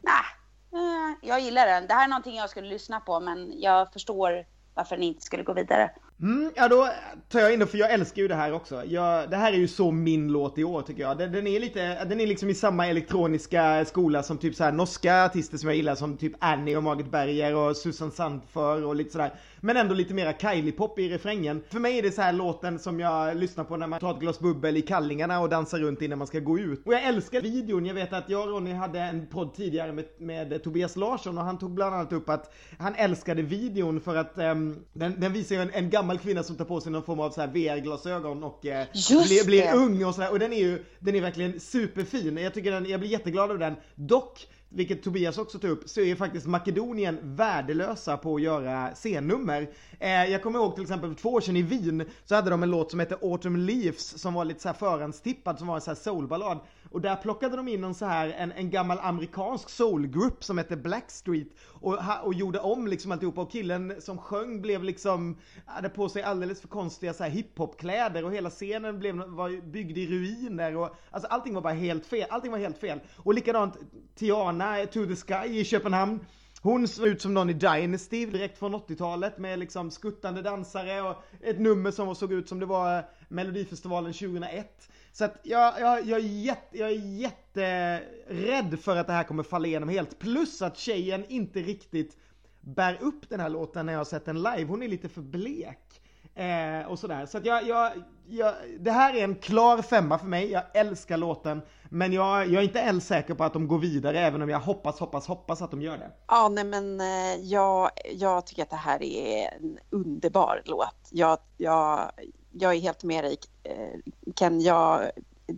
[0.00, 0.24] nej,
[0.72, 1.86] eh, jag gillar den.
[1.86, 5.42] Det här är någonting jag skulle lyssna på, men jag förstår varför den inte skulle
[5.42, 5.90] gå vidare.
[6.22, 6.88] Mm, ja då
[7.28, 8.84] tar jag in det för jag älskar ju det här också.
[8.84, 11.18] Jag, det här är ju så min låt i år tycker jag.
[11.18, 14.72] Den, den, är lite, den är liksom i samma elektroniska skola som typ så här
[14.72, 18.96] norska artister som jag gillar som typ Annie och Margit Berger och Susan Sandför och
[18.96, 19.32] lite sådär.
[19.64, 21.62] Men ändå lite mera Kylie-pop i refrängen.
[21.68, 24.20] För mig är det så här låten som jag lyssnar på när man tar ett
[24.20, 26.86] glas bubbel i kallingarna och dansar runt innan man ska gå ut.
[26.86, 27.86] Och jag älskar videon.
[27.86, 31.44] Jag vet att jag och Ronny hade en podd tidigare med, med Tobias Larsson och
[31.44, 35.54] han tog bland annat upp att han älskade videon för att um, den, den visar
[35.54, 38.44] ju en, en gammal kvinna som tar på sig någon form av så här VR-glasögon
[38.44, 40.32] och eh, blir, blir ung och sådär.
[40.32, 42.36] Och den är ju, den är verkligen superfin.
[42.36, 43.74] Jag tycker den, jag blir jätteglad över den.
[43.94, 49.70] Dock vilket Tobias också tog upp, så är faktiskt Makedonien värdelösa på att göra scennummer.
[49.98, 52.62] Eh, jag kommer ihåg till exempel för två år sedan i Wien så hade de
[52.62, 55.80] en låt som hette Autumn Leaves som var lite så här förhandstippad som var en
[55.80, 56.58] så här soulballad.
[56.90, 60.76] Och där plockade de in någon så här, en, en gammal amerikansk soulgrupp som hette
[60.76, 61.48] Blackstreet
[61.80, 66.22] och, och gjorde om liksom alltihopa och killen som sjöng blev liksom, hade på sig
[66.22, 70.96] alldeles för konstiga så här hiphopkläder och hela scenen blev, var byggd i ruiner och
[71.10, 73.00] alltså allting var bara helt fel, allting var helt fel.
[73.16, 73.78] Och likadant
[74.14, 76.20] Tiana, To the Sky i Köpenhamn
[76.64, 81.16] hon såg ut som någon i Dynasty direkt från 80-talet med liksom skuttande dansare och
[81.40, 84.88] ett nummer som såg ut som det var Melodifestivalen 2001.
[85.16, 89.42] Så att jag, jag, jag, är jätte, jag är jätterädd för att det här kommer
[89.42, 90.18] falla igenom helt.
[90.18, 92.16] Plus att tjejen inte riktigt
[92.60, 94.64] bär upp den här låten när jag har sett den live.
[94.64, 96.00] Hon är lite för blek.
[96.34, 97.26] Eh, och sådär.
[97.26, 97.92] Så att jag, jag,
[98.28, 100.50] jag, det här är en klar femma för mig.
[100.50, 101.62] Jag älskar låten.
[101.88, 104.60] Men jag, jag är inte alls säker på att de går vidare även om jag
[104.60, 106.10] hoppas, hoppas, hoppas att de gör det.
[106.28, 111.08] Ja, nej men eh, jag, jag tycker att det här är en underbar låt.
[111.10, 112.10] Jag, jag,
[112.54, 114.00] jag är helt med dig eh,
[114.34, 114.60] Ken.
[114.60, 115.10] Jag,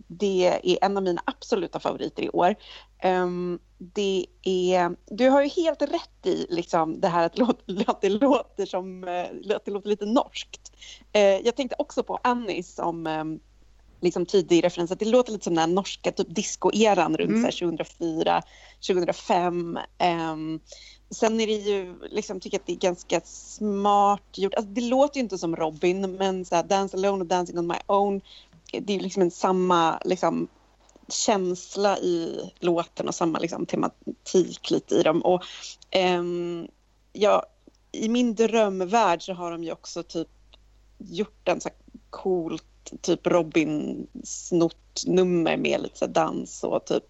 [0.07, 2.55] det är en av mina absoluta favoriter i år.
[3.03, 8.01] Um, det är, du har ju helt rätt i liksom, det här att, låt, att
[8.01, 10.71] det låter som eh, att det låter lite norskt.
[11.15, 13.39] Uh, jag tänkte också på Annie som um,
[13.99, 17.51] liksom tidig referens, att det låter lite som den norska typ disco-eran runt mm.
[17.51, 18.41] 2004,
[18.87, 19.79] 2005.
[20.33, 20.59] Um,
[21.09, 24.53] sen är det ju, liksom, tycker jag att det är ganska smart gjort.
[24.53, 27.67] Alltså, det låter ju inte som Robin, men så här, Dance Alone och Dancing on
[27.67, 28.21] my own
[28.71, 30.47] det är liksom en samma liksom,
[31.07, 35.21] känsla i låten och samma liksom, tematik lite i dem.
[35.21, 35.43] Och,
[35.89, 36.67] ehm,
[37.13, 37.45] ja,
[37.91, 40.27] I min drömvärld så har de ju också typ
[40.97, 41.77] gjort en så här
[42.09, 42.63] coolt
[43.01, 47.03] typ Robin snott nummer med lite så dans och typ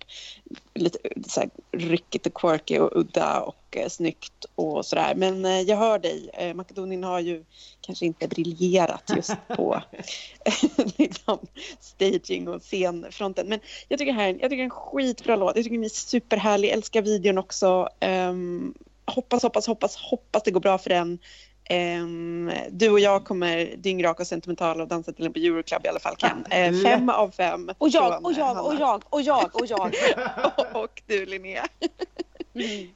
[0.74, 5.16] lite så här ryckigt och quirky och udda och eh, snyggt och sådär.
[5.16, 7.44] Men eh, jag hör dig, eh, Makedonien har ju
[7.82, 9.82] kanske inte briljerat just på
[10.98, 11.38] liksom,
[11.80, 13.48] staging och scenfronten.
[13.48, 15.56] Men jag tycker, här, jag tycker det är en skitbra låt.
[15.56, 17.90] Jag tycker den är superhärlig, älskar videon också.
[18.00, 18.74] Ehm,
[19.06, 21.20] hoppas, hoppas, hoppas, hoppas det går bra för den.
[21.70, 25.88] Ehm, du och jag kommer dyngraka och sentimentala och dansa till den på Euroclub i
[25.88, 26.46] alla fall Ken.
[26.50, 27.72] Eh, fem av fem.
[27.78, 29.94] Och jag, från, och jag, och jag, och jag, och jag.
[30.58, 31.68] och, och du Linnea.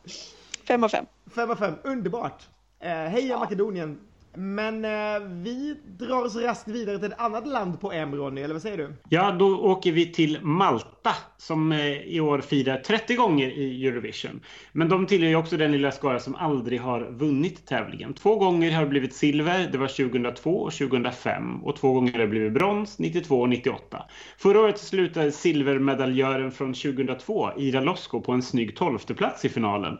[0.67, 1.05] Fem av fem.
[1.35, 2.49] Fem av fem, underbart!
[2.79, 3.99] Eh, heja Makedonien!
[4.33, 8.53] Men eh, vi drar oss raskt vidare till ett annat land på M, Ronny, eller
[8.53, 8.93] vad säger du?
[9.09, 14.41] Ja, då åker vi till Malta som eh, i år firar 30 gånger i Eurovision.
[14.71, 18.13] Men de tillhör ju också den lilla skara som aldrig har vunnit tävlingen.
[18.13, 21.63] Två gånger har det blivit silver, det var 2002 och 2005.
[21.63, 24.05] Och två gånger har det blivit brons, 92 och 98.
[24.37, 29.97] Förra året slutade silvermedaljören från 2002, Ira Losko, på en snygg tolfteplats i finalen.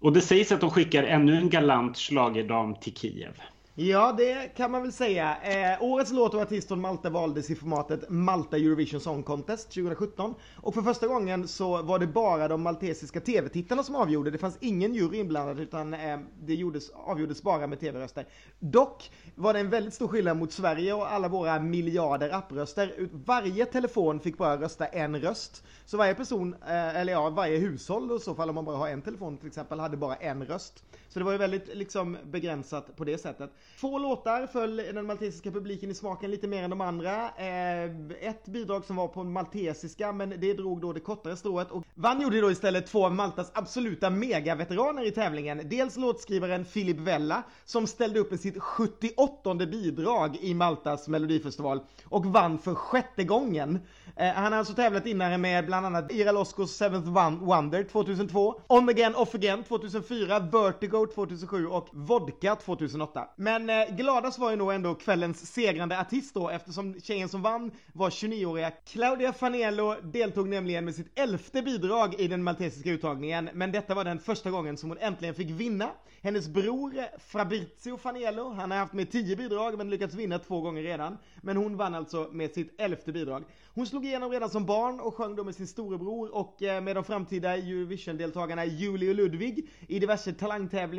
[0.00, 3.40] Och det sägs att de skickar ännu en galant schlagerdam till Kiev.
[3.76, 5.36] Ja, det kan man väl säga.
[5.42, 10.34] Eh, årets låt och artist från Malta valdes i formatet Malta Eurovision Song Contest 2017.
[10.56, 14.30] Och för första gången så var det bara de maltesiska tv-tittarna som avgjorde.
[14.30, 18.26] Det fanns ingen jury inblandad utan eh, det gjordes, avgjordes bara med tv-röster.
[18.58, 23.08] Dock var det en väldigt stor skillnad mot Sverige och alla våra miljarder appröster.
[23.12, 25.64] Varje telefon fick bara rösta en röst.
[25.84, 28.88] Så varje person, eh, eller ja, varje hushåll i så fall om man bara har
[28.88, 30.84] en telefon till exempel, hade bara en röst.
[31.14, 33.50] Så det var ju väldigt liksom begränsat på det sättet.
[33.80, 37.28] Två låtar föll den maltesiska publiken i smaken lite mer än de andra.
[37.28, 37.84] Eh,
[38.20, 42.20] ett bidrag som var på maltesiska men det drog då det kortare strået och vann
[42.20, 45.60] gjorde då istället två av Maltas absoluta megaveteraner i tävlingen.
[45.64, 52.26] Dels låtskrivaren Philip Vella som ställde upp med sitt 78 bidrag i Maltas melodifestival och
[52.26, 53.80] vann för sjätte gången.
[54.16, 57.08] Eh, han har alltså tävlat innan med bland annat Ira Loskos Seventh
[57.44, 63.28] Wonder 2002, On Again Off Again 2004, Vertigo 2007 och Vodka 2008.
[63.36, 67.70] Men eh, gladast var ju nog ändå kvällens segrande artist då eftersom tjejen som vann
[67.92, 73.72] var 29-åriga Claudia Fanello deltog nämligen med sitt elfte bidrag i den maltesiska uttagningen men
[73.72, 75.90] detta var den första gången som hon äntligen fick vinna.
[76.22, 80.60] Hennes bror eh, Fabrizio Fanello, han har haft med 10 bidrag men lyckats vinna två
[80.60, 81.18] gånger redan.
[81.42, 83.44] Men hon vann alltså med sitt elfte bidrag.
[83.74, 86.96] Hon slog igenom redan som barn och sjöng då med sin storebror och eh, med
[86.96, 90.93] de framtida Eurovision-deltagarna Julie och Ludvig i diverse talangtävlingar.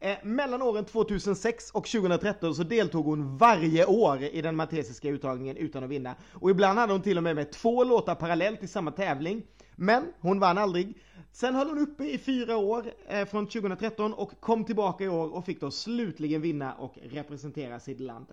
[0.00, 5.56] Eh, mellan åren 2006 och 2013 så deltog hon varje år i den maltesiska uttagningen
[5.56, 6.14] utan att vinna.
[6.32, 9.42] Och ibland hade hon till och med med två låtar parallellt i samma tävling.
[9.76, 10.94] Men hon vann aldrig.
[11.32, 15.34] Sen höll hon uppe i fyra år eh, från 2013 och kom tillbaka i år
[15.34, 18.26] och fick då slutligen vinna och representera sitt land.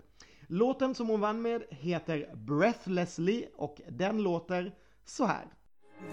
[0.48, 4.72] Låten som hon vann med heter Breathlessly och den låter
[5.06, 5.46] så här.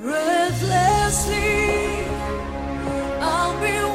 [0.02, 1.68] Breathlessly,
[3.20, 3.87] I'll be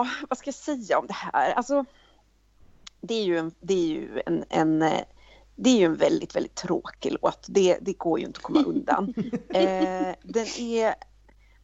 [0.00, 1.52] Ja, vad ska jag säga om det här?
[1.52, 1.84] Alltså,
[3.00, 5.00] det är ju en, det är ju en, en eh,
[5.56, 7.46] det är ju en väldigt, väldigt tråkig låt.
[7.48, 9.14] Det, det går ju inte att komma undan.
[9.48, 10.94] eh, den är,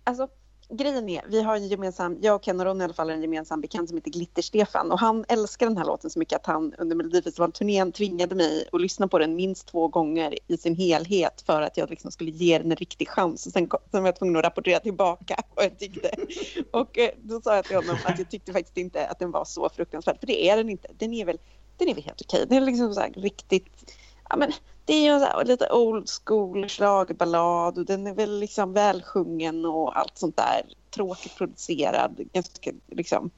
[0.04, 0.28] alltså
[0.68, 3.14] grejen är, vi har en gemensam, jag och Ken och Ronny i alla fall, har
[3.14, 6.46] en gemensam bekant som heter Glitter-Stefan och han älskar den här låten så mycket att
[6.46, 11.42] han under Melodifestivalturnén tvingade mig att lyssna på den minst två gånger i sin helhet
[11.46, 14.08] för att jag liksom skulle ge den en riktig chans och sen, kom- sen var
[14.08, 16.10] jag tvungen att rapportera tillbaka vad jag tyckte.
[16.70, 19.44] Och eh, då sa jag till honom att jag tyckte faktiskt inte att den var
[19.44, 20.88] så fruktansvärd, för det är den inte.
[20.98, 21.38] Den är väl,
[21.76, 22.46] den är väl helt okej.
[22.48, 23.92] Den är liksom så här riktigt,
[24.28, 24.52] ja men
[24.84, 28.72] det är ju en så här lite old school schlagerballad och den är väl liksom
[28.72, 30.62] välsjungen och allt sånt där.
[30.90, 33.30] Tråkigt producerad, ganska liksom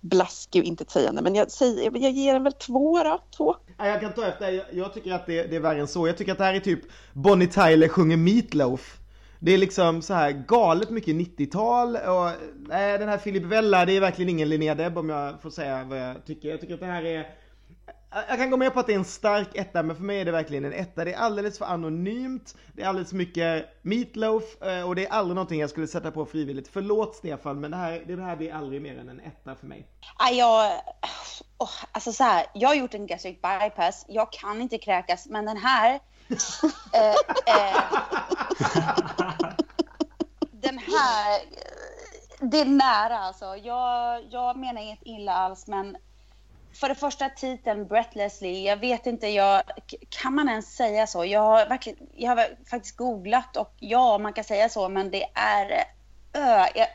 [0.00, 1.22] blaskig och intetsägande.
[1.22, 3.56] Men jag, säger, jag ger den väl två då, två.
[3.78, 6.06] Ja, jag kan ta efter, jag, jag tycker att det, det är värre än så.
[6.06, 6.80] Jag tycker att det här är typ
[7.12, 8.98] Bonnie Tyler sjunger Meatloaf.
[9.38, 12.30] Det är liksom så här galet mycket 90-tal och
[12.68, 15.84] nej, den här Philip Vella, det är verkligen ingen Linnea Deb om jag får säga
[15.84, 16.48] vad jag tycker.
[16.48, 17.26] Jag tycker att det här är
[18.14, 20.24] jag kan gå med på att det är en stark etta, men för mig är
[20.24, 21.04] det verkligen en etta.
[21.04, 25.10] Det är alldeles för anonymt, det är alldeles för mycket meatloaf eh, och det är
[25.10, 26.68] aldrig någonting jag skulle sätta på frivilligt.
[26.72, 29.86] Förlåt Stefan, men det här, det här blir aldrig mer än en etta för mig.
[30.16, 30.72] Ah, jag,
[31.58, 34.04] oh, alltså så här, jag har gjort en gastric bypass.
[34.08, 35.90] Jag kan inte kräkas, men den här...
[36.92, 37.10] eh,
[37.54, 37.76] eh,
[40.52, 41.40] den här...
[42.40, 43.56] Det är nära alltså.
[43.56, 45.96] Jag, jag menar inget illa alls, men
[46.74, 49.62] för det första titeln Breathlessly, jag vet inte, jag,
[50.08, 51.24] kan man ens säga så?
[51.24, 55.24] Jag har, verkligen, jag har faktiskt googlat och ja, man kan säga så, men det
[55.34, 55.84] är...
[56.32, 56.86] Ö, jag,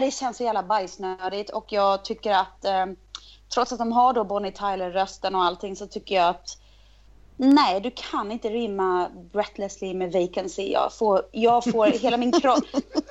[0.00, 2.86] det känns så jävla bajsnödigt och jag tycker att eh,
[3.54, 6.58] trots att de har då Bonnie Tyler-rösten och allting så tycker jag att
[7.36, 10.72] nej, du kan inte rimma Breathlessly med vacancy.
[10.72, 12.64] Jag får, jag får hela min kropp,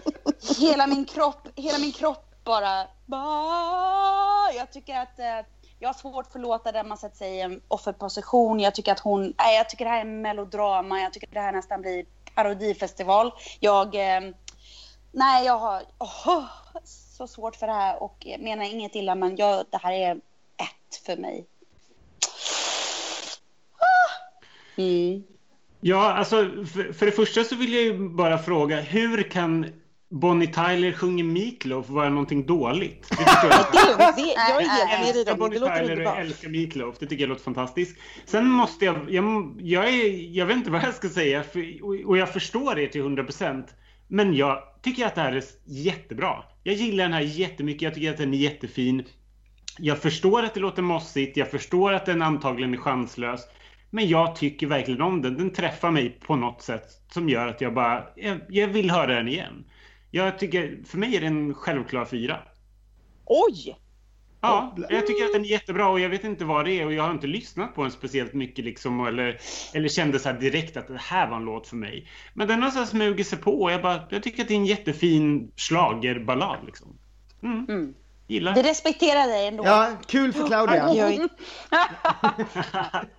[0.60, 5.46] hela min kropp, hela min kropp bara, bara jag tycker att eh,
[5.80, 8.60] jag har svårt att förlåta där man sätter sig i en offerposition.
[8.60, 11.00] Jag tycker att hon, nej, jag tycker det här är melodrama.
[11.00, 13.32] Jag tycker det här nästan blir parodifestival.
[13.60, 14.32] Jag, eh,
[15.12, 16.46] nej, jag har oh,
[16.84, 20.16] så svårt för det här och menar inget illa, men jag, det här är
[20.58, 21.46] ett för mig.
[23.78, 24.82] Ah!
[24.82, 25.24] Mm.
[25.82, 29.74] Ja, alltså för, för det första så vill jag ju bara fråga hur kan
[30.12, 33.10] Bonnie Tyler sjunger Meatloaf vara någonting dåligt?
[33.10, 33.50] Det förstår
[34.00, 34.16] jag.
[34.16, 36.96] Det jag är helt med Jag dig älskar Ronny, Bonnie Tyler och jag älskar Meatloaf.
[37.00, 37.98] Det tycker jag låter fantastiskt.
[38.26, 41.96] Sen måste jag, jag, jag, är, jag vet inte vad jag ska säga för, och,
[42.06, 43.64] och jag förstår er till 100%.
[44.08, 46.44] Men jag tycker att det här är jättebra.
[46.64, 47.82] Jag gillar den här jättemycket.
[47.82, 49.04] Jag tycker att den är jättefin.
[49.78, 51.38] Jag förstår att det låter mossigt.
[51.38, 53.42] Jag förstår att den antagligen är chanslös.
[53.90, 55.38] Men jag tycker verkligen om den.
[55.38, 59.16] Den träffar mig på något sätt som gör att jag bara, jag, jag vill höra
[59.16, 59.64] den igen.
[60.12, 62.40] Jag tycker, för mig är det en självklar fyra.
[63.26, 63.78] Oj!
[64.42, 66.94] Ja, jag tycker att den är jättebra och jag vet inte vad det är och
[66.94, 69.40] jag har inte lyssnat på den speciellt mycket liksom eller,
[69.74, 72.08] eller kände så här direkt att det här var en låt för mig.
[72.34, 74.58] Men den har så smugit sig på och jag bara, jag tycker att det är
[74.58, 76.98] en jättefin schlagerballad liksom.
[77.44, 77.66] Mm.
[77.70, 77.94] Mm.
[78.28, 78.56] Gillar.
[78.56, 79.64] Det respekterar dig ändå.
[79.66, 81.30] Ja, kul för Claudia.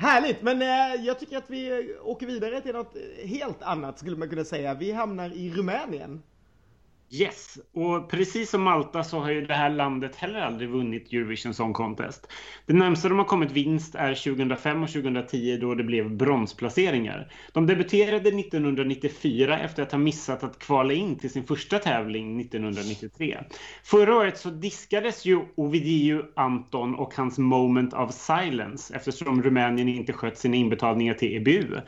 [0.00, 4.28] Härligt, men eh, jag tycker att vi åker vidare till något helt annat skulle man
[4.28, 4.74] kunna säga.
[4.74, 6.22] Vi hamnar i Rumänien.
[7.10, 11.54] Yes, och precis som Malta så har ju det här landet heller aldrig vunnit Eurovision
[11.54, 12.32] Song Contest.
[12.66, 17.32] Det närmsta de har kommit vinst är 2005 och 2010 då det blev bronsplaceringar.
[17.52, 23.38] De debuterade 1994 efter att ha missat att kvala in till sin första tävling 1993.
[23.82, 30.12] Förra året så diskades ju Ovidiu Anton och hans Moment of Silence eftersom Rumänien inte
[30.12, 31.80] skött sina inbetalningar till EBU.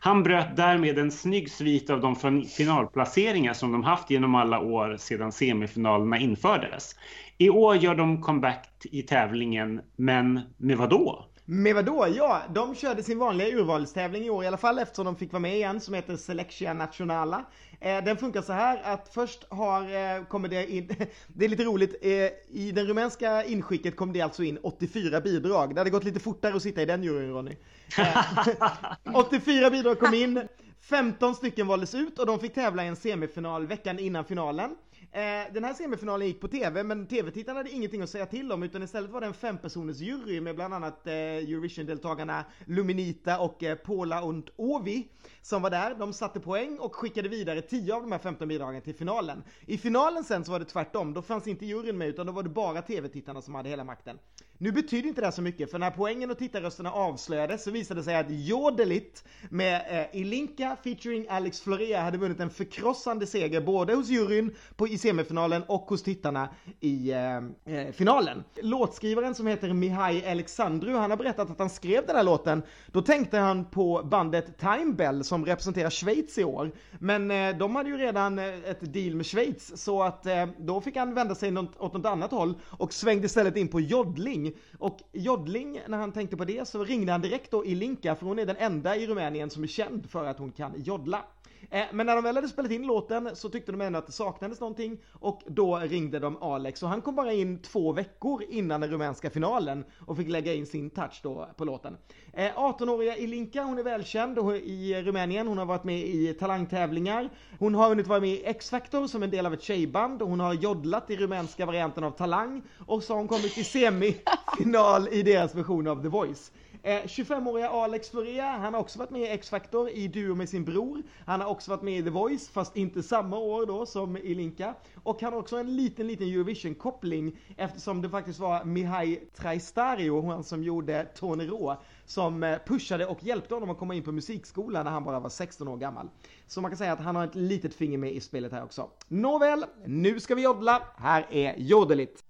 [0.00, 4.96] Han bröt därmed en snygg svit av de finalplaceringar som de haft genom alla år
[4.96, 6.94] sedan semifinalerna infördes.
[7.38, 11.27] I år gör de comeback i tävlingen, men med vad då?
[11.50, 12.06] Med vadå?
[12.08, 15.40] Ja, de körde sin vanliga urvalstävling i år i alla fall eftersom de fick vara
[15.40, 17.44] med igen som heter Selectia Nationala.
[17.80, 20.88] Eh, den funkar så här att först har, eh, kommer det in,
[21.26, 22.10] det är lite roligt, eh,
[22.48, 25.74] i det rumänska inskicket kom det alltså in 84 bidrag.
[25.74, 27.56] Det hade gått lite fortare att sitta i den juryn Ronny.
[27.98, 30.48] Eh, 84 bidrag kom in,
[30.80, 34.70] 15 stycken valdes ut och de fick tävla i en semifinal veckan innan finalen.
[35.12, 38.62] Eh, den här semifinalen gick på tv, men tv-tittarna hade ingenting att säga till om,
[38.62, 43.74] utan istället var det en fempersoners jury med bland annat eh, Eurovision-deltagarna Luminita och eh,
[43.76, 45.08] Paula und Ovi
[45.48, 45.94] som var där.
[45.94, 49.42] De satte poäng och skickade vidare 10 av de här 15 bidragen till finalen.
[49.66, 52.42] I finalen sen så var det tvärtom, då fanns inte juryn med utan då var
[52.42, 54.18] det bara tv-tittarna som hade hela makten.
[54.60, 58.00] Nu betyder inte det här så mycket, för när poängen och tittarrösterna avslöjades så visade
[58.00, 59.82] det sig att Jodelit med
[60.12, 64.98] eh, Ilinka featuring Alex Florea hade vunnit en förkrossande seger både hos juryn på, i
[64.98, 66.48] semifinalen och hos tittarna
[66.80, 68.44] i eh, eh, finalen.
[68.62, 73.02] Låtskrivaren som heter Mihai Alexandru, han har berättat att han skrev den här låten, då
[73.02, 76.70] tänkte han på bandet Time Bell som representerar Schweiz i år.
[76.98, 80.80] Men eh, de hade ju redan eh, ett deal med Schweiz så att eh, då
[80.80, 84.52] fick han vända sig något, åt något annat håll och svängde istället in på joddling.
[84.78, 88.38] Och joddling, när han tänkte på det så ringde han direkt då Ilinka för hon
[88.38, 91.24] är den enda i Rumänien som är känd för att hon kan joddla.
[91.70, 94.12] Eh, men när de väl hade spelat in låten så tyckte de ändå att det
[94.12, 98.80] saknades någonting och då ringde de Alex och han kom bara in två veckor innan
[98.80, 101.96] den rumänska finalen och fick lägga in sin touch då på låten.
[102.32, 107.74] Eh, 18-åriga Ilinka, hon är välkänd i Rumänien, hon har varit med i talangtävlingar, hon
[107.74, 110.54] har hunnit vara med i X-Factor som en del av ett tjejband och hon har
[110.54, 115.54] joddlat i rumänska varianten av Talang och så har hon kommit till semifinal i deras
[115.54, 116.52] version av The Voice.
[116.88, 120.64] Eh, 25-åriga Alex Florea, han har också varit med i X-Factor i duo med sin
[120.64, 121.02] bror.
[121.26, 124.74] Han har också varit med i The Voice, fast inte samma år då som Ilinka.
[125.02, 130.44] Och han har också en liten, liten Eurovision-koppling eftersom det faktiskt var Mihai Traistario, han
[130.44, 134.84] som gjorde Tony Rå, som eh, pushade och hjälpte honom att komma in på musikskolan
[134.84, 136.08] när han bara var 16 år gammal.
[136.46, 138.90] Så man kan säga att han har ett litet finger med i spelet här också.
[139.08, 140.82] Nåväl, nu ska vi joddla.
[140.96, 142.27] Här är Jodelit.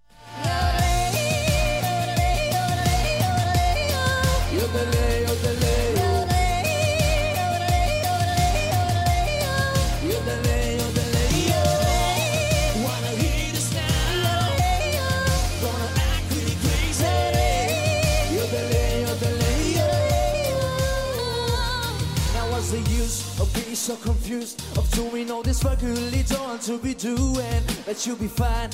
[23.88, 24.60] So confused?
[24.76, 27.62] Of doing all this work you really don't want to be doing.
[27.86, 28.70] But you'll be fine,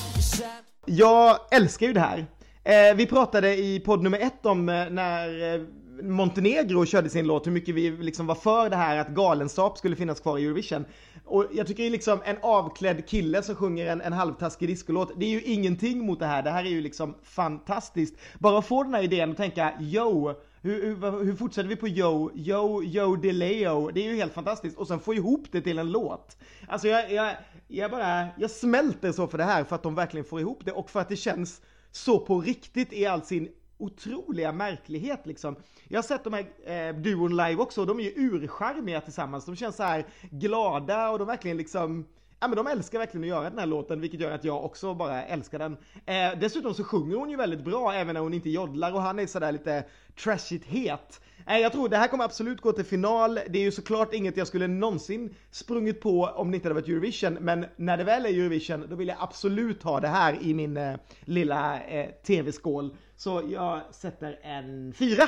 [0.87, 2.27] Jag älskar ju det här.
[2.67, 5.61] Eh, vi pratade i podd nummer ett om eh, när eh,
[6.03, 9.97] Montenegro körde sin låt, hur mycket vi liksom var för det här att Galenskap skulle
[9.97, 10.85] finnas kvar i Eurovision.
[11.25, 15.27] Och jag tycker ju liksom en avklädd kille som sjunger en, en halvtaskig discolåt, det
[15.27, 16.43] är ju ingenting mot det här.
[16.43, 18.15] Det här är ju liksom fantastiskt.
[18.39, 21.89] Bara att få den här idén och tänka, yo, hur, hur, hur fortsätter vi på
[21.89, 23.91] yo, yo, yo deleo?
[23.91, 24.79] Det är ju helt fantastiskt.
[24.79, 26.37] Och sen få ihop det till en låt.
[26.69, 27.37] Alltså jag, jag,
[27.69, 30.73] jag bara, jag smälter så för det här för att de verkligen får ihop det
[30.73, 31.61] och för att det känns
[31.97, 35.57] så på riktigt i all sin otroliga märklighet liksom.
[35.89, 39.45] Jag har sett de här eh, duon live också och de är ju urcharmiga tillsammans.
[39.45, 42.07] De känns så här glada och de verkligen liksom
[42.45, 44.95] Ja men de älskar verkligen att göra den här låten vilket gör att jag också
[44.95, 45.77] bara älskar den.
[46.07, 49.19] Eh, dessutom så sjunger hon ju väldigt bra även när hon inte joddlar och han
[49.19, 49.85] är sådär lite
[50.17, 51.21] trashigt het.
[51.47, 53.35] Eh, jag tror det här kommer absolut gå till final.
[53.35, 56.89] Det är ju såklart inget jag skulle någonsin sprungit på om det inte hade varit
[56.89, 57.35] Eurovision.
[57.41, 60.77] Men när det väl är Eurovision då vill jag absolut ha det här i min
[60.77, 62.97] eh, lilla eh, tv-skål.
[63.17, 65.25] Så jag sätter en fyra.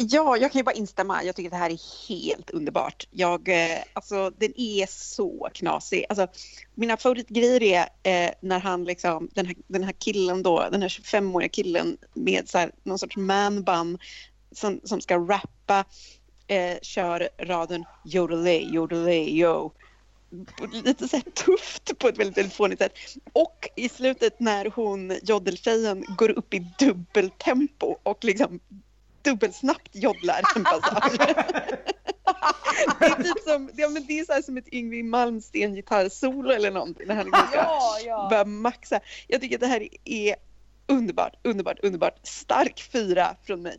[0.00, 1.24] Ja, jag kan ju bara instämma.
[1.24, 3.06] Jag tycker det här är helt underbart.
[3.10, 6.04] Jag, eh, alltså, den är så knasig.
[6.08, 6.26] Alltså,
[6.74, 10.88] mina favoritgrejer är eh, när han liksom, den här, den här killen då, den här
[10.88, 13.98] 25-åriga killen med så här, någon sorts manbun
[14.52, 15.84] som, som ska rappa,
[16.46, 19.72] eh, kör raden yodelay, yodelay, yo.
[20.72, 22.92] Lite så här tufft på ett väldigt, väldigt fånigt sätt.
[23.32, 28.60] Och i slutet när hon, jodeltjejen, går upp i dubbeltempo och liksom
[29.30, 31.34] dubbelsnabbt joddlar en passage.
[33.00, 36.50] det är typ som, ja, men det är så här som ett Yngwie Malmsteen gitarrsolo
[36.50, 38.26] eller någonting när han liksom ska Ja, ja.
[38.30, 39.00] börja maxa.
[39.26, 40.36] Jag tycker att det här är
[40.86, 42.26] underbart, underbart, underbart.
[42.26, 43.78] Stark fyra från mig.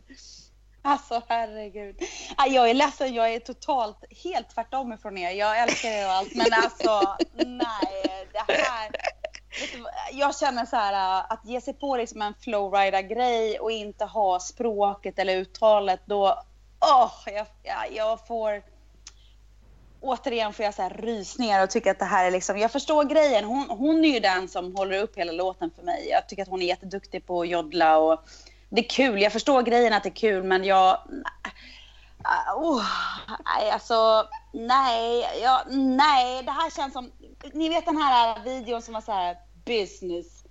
[0.82, 1.96] Alltså herregud.
[2.36, 5.30] Ja, Jag är ledsen, jag är totalt helt tvärtom ifrån er.
[5.30, 8.90] Jag älskar er och allt men alltså nej, det här.
[10.12, 14.40] Jag känner så här äh, att ge sig på liksom en flowrider-grej och inte ha
[14.40, 16.42] språket eller uttalet då,
[16.80, 18.62] åh, jag, jag, jag får
[20.00, 23.04] återigen får jag så här rysningar och tycker att det här är liksom, jag förstår
[23.04, 23.44] grejen.
[23.44, 26.08] Hon, hon är ju den som håller upp hela låten för mig.
[26.10, 28.24] Jag tycker att hon är jätteduktig på att joddla och
[28.68, 29.22] det är kul.
[29.22, 30.98] Jag förstår grejen att det är kul men jag...
[32.20, 32.84] Uh, oh,
[33.44, 37.10] nej, alltså nej, ja, nej, det här känns som...
[37.52, 40.44] Ni vet den här videon som var så här business.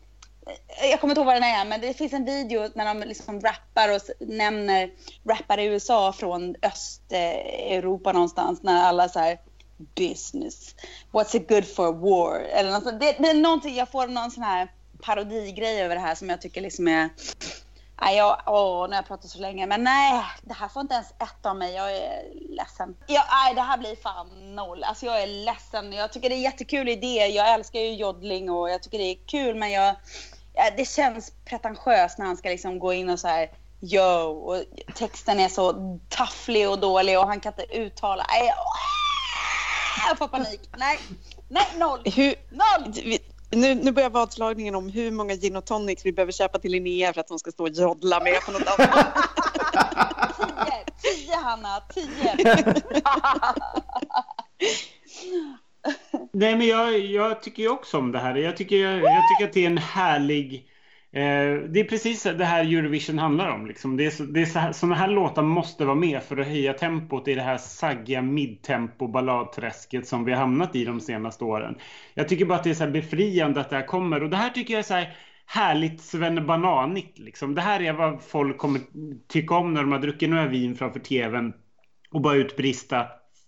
[0.92, 3.42] Jag kommer inte ihåg vad den är, men det finns en video när de liksom
[3.42, 4.92] rappar och nämner
[5.24, 9.40] rappare i USA från Östeuropa någonstans när alla så här
[9.96, 10.76] business.
[11.12, 12.40] What's it good for war?
[12.40, 14.72] Eller något, det, det är någonting, jag får någon sån här
[15.02, 17.10] parodigrej över det här som jag tycker liksom är
[18.02, 19.66] Nej, jag, åh, nu har jag pratat så länge.
[19.66, 21.74] Men nej, det här får inte ens ett av mig.
[21.74, 22.96] Jag är ledsen.
[23.08, 24.84] Ja, nej, det här blir fan noll.
[24.84, 25.94] Alltså jag är ledsen.
[25.94, 27.28] Jag tycker det är jättekul idé.
[27.28, 29.56] Jag älskar ju joddling och jag tycker det är kul.
[29.56, 29.96] Men jag,
[30.54, 33.50] ja, det känns pretentiöst när han ska liksom gå in och så här
[33.82, 34.30] yo.
[34.30, 34.64] Och
[34.96, 38.26] texten är så tafflig och dålig och han kan inte uttala.
[38.30, 38.54] Nej,
[40.08, 40.62] jag får panik.
[40.78, 41.00] Nej,
[41.50, 42.02] nej, noll.
[42.06, 43.20] Hur, Noll!
[43.52, 47.14] Nu, nu börjar vadslagningen om hur många gin och tonics vi behöver köpa till Linnea
[47.14, 49.16] för att hon ska stå och joddla med på något annat.
[50.38, 52.36] Tio, tio Hanna, tio.
[56.32, 58.36] Nej, men jag, jag tycker ju också om det här.
[58.36, 60.66] Jag tycker, jag, jag tycker att det är en härlig...
[61.12, 63.68] Eh, det är precis det här Eurovision handlar om.
[63.68, 63.98] Liksom.
[63.98, 66.48] Det är, så, det är så här, såna här låtar måste vara med för att
[66.48, 71.44] höja tempot i det här saggiga midtempo balladträsket som vi har hamnat i de senaste
[71.44, 71.76] åren.
[72.14, 74.24] Jag tycker bara att det är så befriande att det här kommer.
[74.24, 77.20] Och det här tycker jag är så här härligt svennebananigt.
[77.20, 77.56] Liksom.
[77.56, 78.82] Det här är vad folk kommer
[79.28, 81.54] tycka om när de har druckit några vin framför tvn
[82.12, 83.06] och bara utbrista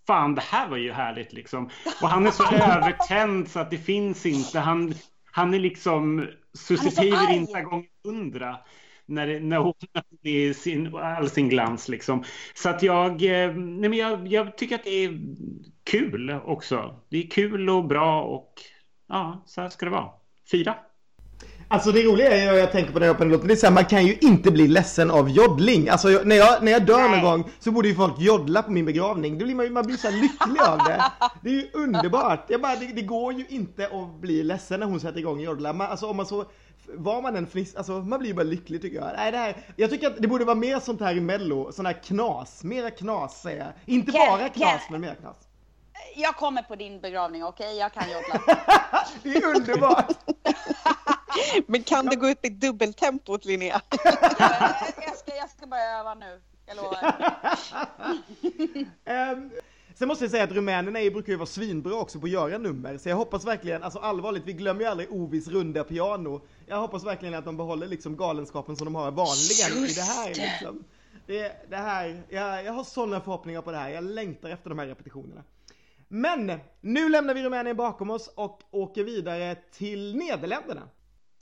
[0.07, 1.69] fan det här var ju härligt liksom.
[2.01, 4.59] Och han är så övertänd så att det finns inte.
[4.59, 4.93] Han,
[5.31, 6.27] han är liksom.
[6.67, 8.57] Tiver inte gång hundra.
[9.05, 9.73] när, när hon
[10.23, 11.89] är i sin, all sin glans.
[11.89, 12.23] Liksom.
[12.53, 15.19] Så att jag, eh, nej men jag, jag tycker att det är
[15.83, 16.99] kul också.
[17.09, 18.53] Det är kul och bra och
[19.07, 20.09] ja, så här ska det vara.
[20.51, 20.75] Fyra.
[21.71, 23.65] Alltså det roliga är ju, jag tänker på när jag den låten, det är så
[23.65, 25.89] här, man kan ju inte bli ledsen av joddling.
[25.89, 28.71] Alltså jag, när, jag, när jag dör någon gång så borde ju folk joddla på
[28.71, 29.37] min begravning.
[29.37, 31.03] Då blir man, man blir så lycklig av det.
[31.41, 32.45] Det är ju underbart.
[32.47, 35.43] Jag bara, det, det går ju inte att bli ledsen när hon sätter igång och
[35.43, 35.73] joddlar.
[35.73, 36.45] Man, alltså om man så,
[36.93, 39.09] var man en fniss, alltså man blir ju bara lycklig tycker jag.
[39.17, 41.85] Nej, det här, jag tycker att det borde vara mer sånt här i mello, sån
[41.85, 42.63] här knas.
[42.63, 43.95] Mera knas säger jag.
[43.95, 45.35] Inte Ken- bara knas, Ken- men mer knas.
[46.15, 47.77] Jag kommer på din begravning, okej?
[47.77, 48.55] Jag kan joddla.
[49.23, 50.07] Det är underbart!
[51.67, 53.81] Men kan du gå upp i dubbeltempot Linnea?
[54.03, 56.41] jag, ska, jag ska börja öva nu.
[56.65, 57.15] Jag lovar.
[59.05, 59.51] Ehm,
[59.95, 62.57] sen måste jag säga att rumänerna är- brukar ju vara svinbra också på att göra
[62.57, 62.97] nummer.
[62.97, 66.41] Så jag hoppas verkligen, alltså allvarligt, vi glömmer ju aldrig Ovis runda piano.
[66.67, 70.27] Jag hoppas verkligen att de behåller liksom galenskapen som de har vanligen i det här
[70.29, 70.83] liksom.
[71.27, 73.89] Det, det här, jag, jag har sådana förhoppningar på det här.
[73.89, 75.43] Jag längtar efter de här repetitionerna.
[76.07, 80.81] Men nu lämnar vi Rumänien bakom oss och åker vidare till Nederländerna.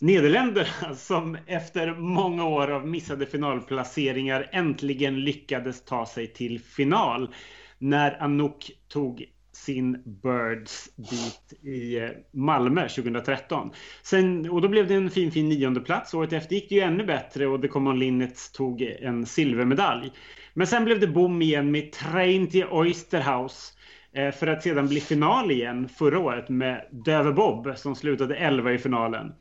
[0.01, 7.33] Nederländerna som efter många år av missade finalplaceringar äntligen lyckades ta sig till final
[7.77, 13.71] när Anouk tog sin Birds dit i eh, Malmö 2013.
[14.01, 16.13] Sen, och då blev det en fin fin nionde plats.
[16.13, 20.11] Året efter gick det ju ännu bättre och The Common Linnets tog en silvermedalj.
[20.53, 23.73] Men sen blev det bom igen med Train till Oysterhouse
[24.13, 28.73] eh, för att sedan bli final igen förra året med Döve Bob som slutade 11
[28.73, 29.31] i finalen.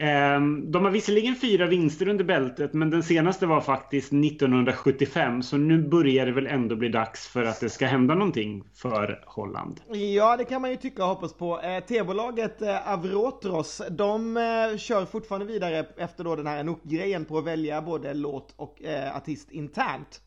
[0.00, 5.56] Ehm, de har visserligen fyra vinster under bältet men den senaste var faktiskt 1975 så
[5.56, 9.80] nu börjar det väl ändå bli dags för att det ska hända någonting för Holland.
[10.14, 11.60] Ja, det kan man ju tycka och hoppas på.
[11.60, 17.38] Eh, TV-bolaget eh, Avrotros, de eh, kör fortfarande vidare efter då den här Anouk-grejen på
[17.38, 18.82] att välja både låt och
[19.14, 20.20] artist internt.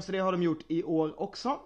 [0.00, 1.58] Så det har de gjort i år också.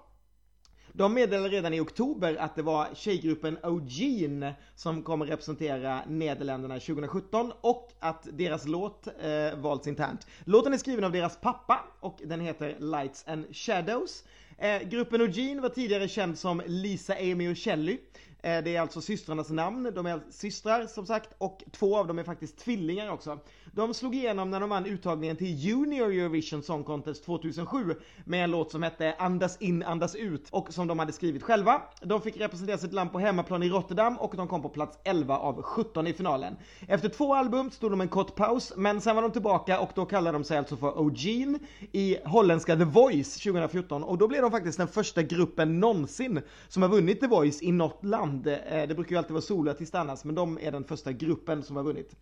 [0.97, 7.53] De meddelade redan i oktober att det var tjejgruppen O'Gene som kommer representera Nederländerna 2017
[7.61, 10.26] och att deras låt eh, valts internt.
[10.44, 14.24] Låten är skriven av deras pappa och den heter Lights and Shadows.
[14.59, 17.99] Eh, gruppen O'Gene var tidigare känd som Lisa, Amy och Kelly.
[18.47, 22.18] Eh, det är alltså systrarnas namn, de är systrar som sagt och två av dem
[22.18, 23.38] är faktiskt tvillingar också.
[23.72, 27.94] De slog igenom när de vann uttagningen till Junior Eurovision Song Contest 2007
[28.24, 31.82] med en låt som hette Andas in, andas ut och som de hade skrivit själva.
[32.03, 35.38] De fick representera sitt land på hemmaplan i Rotterdam och de kom på plats 11
[35.38, 36.57] av 17 i finalen.
[36.88, 40.07] Efter två album stod de en kort paus men sen var de tillbaka och då
[40.07, 41.59] kallade de sig alltså för O'Gene
[41.92, 46.82] i holländska The Voice 2014 och då blev de faktiskt den första gruppen någonsin som
[46.82, 48.47] har vunnit The Voice i något land land.
[48.47, 51.76] Eh, det brukar ju alltid vara soloartist annars men de är den första gruppen som
[51.76, 52.16] har vunnit.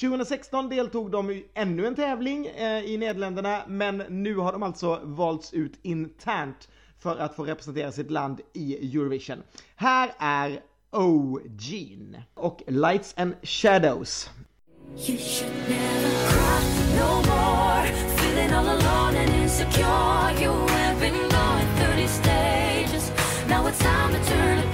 [0.00, 5.00] 2016 deltog de i ännu en tävling eh, i Nederländerna men nu har de alltså
[5.02, 9.42] valts ut internt för att få representera sitt land i Eurovision.
[9.76, 10.60] Här är
[10.90, 14.30] O'Gene och Lights and Shadows.
[14.96, 16.60] You should never cry
[16.98, 17.86] no more.
[18.16, 20.42] Feeling all alone and insecure.
[20.42, 23.12] You have been going 30 stages.
[23.48, 24.73] Now it's time to turn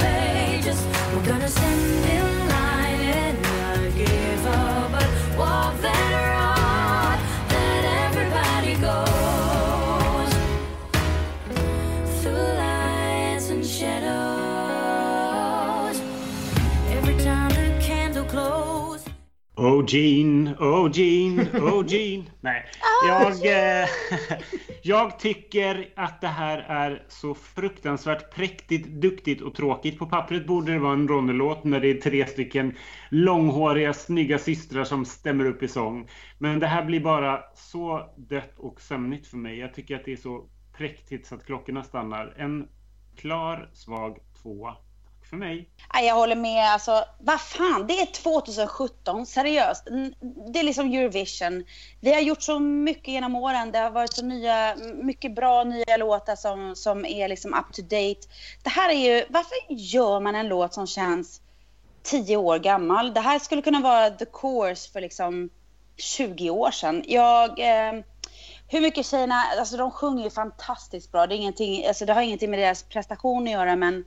[19.81, 22.25] Oh Gene, oh Gene, oh Gene.
[22.41, 22.65] Nej,
[23.07, 23.89] jag, eh,
[24.83, 29.99] jag tycker att det här är så fruktansvärt präktigt, duktigt och tråkigt.
[29.99, 32.75] På pappret borde det vara en Ronny-låt när det är tre stycken
[33.11, 36.09] långhåriga, snygga systrar som stämmer upp i sång.
[36.39, 39.59] Men det här blir bara så dött och sömnigt för mig.
[39.59, 40.45] Jag tycker att det är så
[40.77, 42.35] präktigt så att klockorna stannar.
[42.37, 42.69] En
[43.17, 44.77] klar, svag tvåa.
[45.31, 45.69] För mig.
[45.93, 46.65] Jag håller med.
[46.65, 49.27] Alltså, vad fan, det är 2017.
[49.27, 49.87] Seriöst.
[50.53, 51.65] Det är liksom Eurovision.
[52.01, 53.73] Vi har gjort så mycket genom åren.
[53.73, 57.83] Det har varit så nya, mycket bra nya låtar som, som är liksom up to
[57.83, 58.29] date.
[58.63, 61.41] Det här är ju, varför gör man en låt som känns
[62.03, 63.15] tio år gammal?
[63.15, 65.51] Det här skulle kunna vara the course för liksom
[65.97, 67.05] 20 år sedan.
[67.07, 67.59] Jag...
[67.59, 68.03] Eh,
[68.69, 71.27] hur mycket tjejerna, alltså de sjunger ju fantastiskt bra.
[71.27, 74.05] Det, är ingenting, alltså det har ingenting med deras prestation att göra men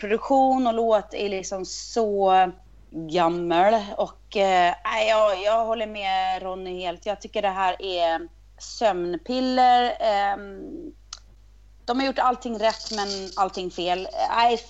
[0.00, 2.32] produktion och låt är liksom så
[2.90, 3.74] gammal.
[3.96, 4.74] Och eh,
[5.08, 7.06] jag, jag håller med Ronny helt.
[7.06, 8.28] Jag tycker det här är
[8.58, 9.84] sömnpiller.
[9.84, 10.36] Eh,
[11.84, 14.08] de har gjort allting rätt men allting fel.
[14.36, 14.60] Nej,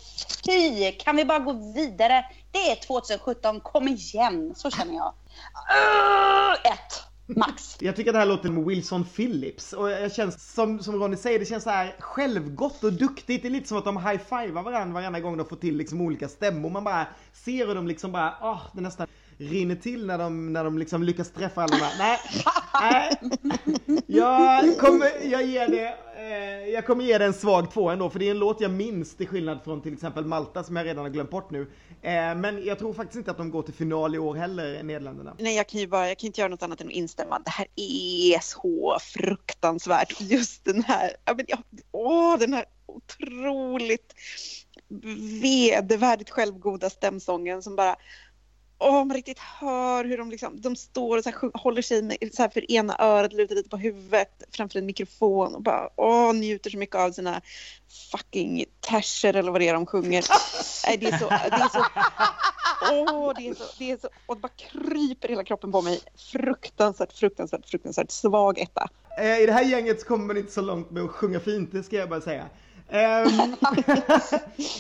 [0.47, 0.93] fy!
[0.93, 2.25] Kan vi bara gå vidare?
[2.53, 4.55] Det är 2017, kom igen!
[4.57, 5.15] Så känner jag.
[5.71, 7.10] Uh, ett!
[7.37, 7.77] Max.
[7.81, 11.17] Jag tycker att det här låter som Wilson Phillips och jag känns som, som Ronny
[11.17, 13.43] säger, det känns så här självgott och duktigt.
[13.43, 16.29] Det är lite som att de high-fivar varandra varenda gång de får till liksom olika
[16.29, 16.71] stämmor.
[16.71, 19.07] Man bara ser hur de liksom bara, ah, det nästan
[19.41, 21.99] rinner till när de, när de liksom lyckas träffa alla de här.
[21.99, 22.19] Nej,
[23.41, 24.03] nej.
[24.07, 28.19] Jag kommer, jag ger det, eh, jag kommer ge det en svag två ändå, för
[28.19, 31.05] det är en låt jag minns till skillnad från till exempel Malta som jag redan
[31.05, 31.61] har glömt bort nu.
[32.03, 35.37] Eh, men jag tror faktiskt inte att de går till final i år heller, Nederländerna.
[35.39, 37.39] Nej, jag kan ju bara, jag kan inte göra något annat än att instämma.
[37.39, 40.21] Det här är så fruktansvärt.
[40.21, 41.59] Just den här, ja, men, ja,
[41.93, 44.15] åh, den här otroligt
[45.43, 47.97] vedervärdigt självgoda stämsången som bara
[48.83, 52.17] Åh, man riktigt hör hur de liksom, de står och så här, håller sig med,
[52.33, 56.35] så här för ena örat, lutar lite på huvudet framför en mikrofon och bara åh,
[56.35, 57.41] njuter så mycket av sina
[58.13, 60.25] fucking terser eller vad det är de sjunger.
[60.87, 61.85] Nej, det är så, det är så,
[62.93, 66.01] åh, det är så, det är så, och det bara kryper hela kroppen på mig.
[66.33, 68.89] Fruktansvärt, fruktansvärt, fruktansvärt svag etta.
[69.19, 71.73] Eh, I det här gänget så kommer man inte så långt med att sjunga fint,
[71.73, 72.47] det ska jag bara säga.
[72.91, 73.57] Ehm,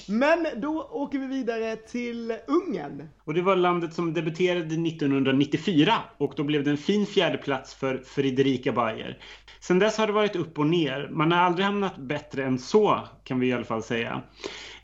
[0.18, 3.08] Men då åker vi vidare till Ungern.
[3.24, 7.98] Och det var landet som debuterade 1994 och då blev det en fin fjärdeplats för
[7.98, 9.18] Fredrika Bayer.
[9.60, 11.08] Sen dess har det varit upp och ner.
[11.12, 14.22] Man har aldrig hamnat bättre än så kan vi i alla fall säga.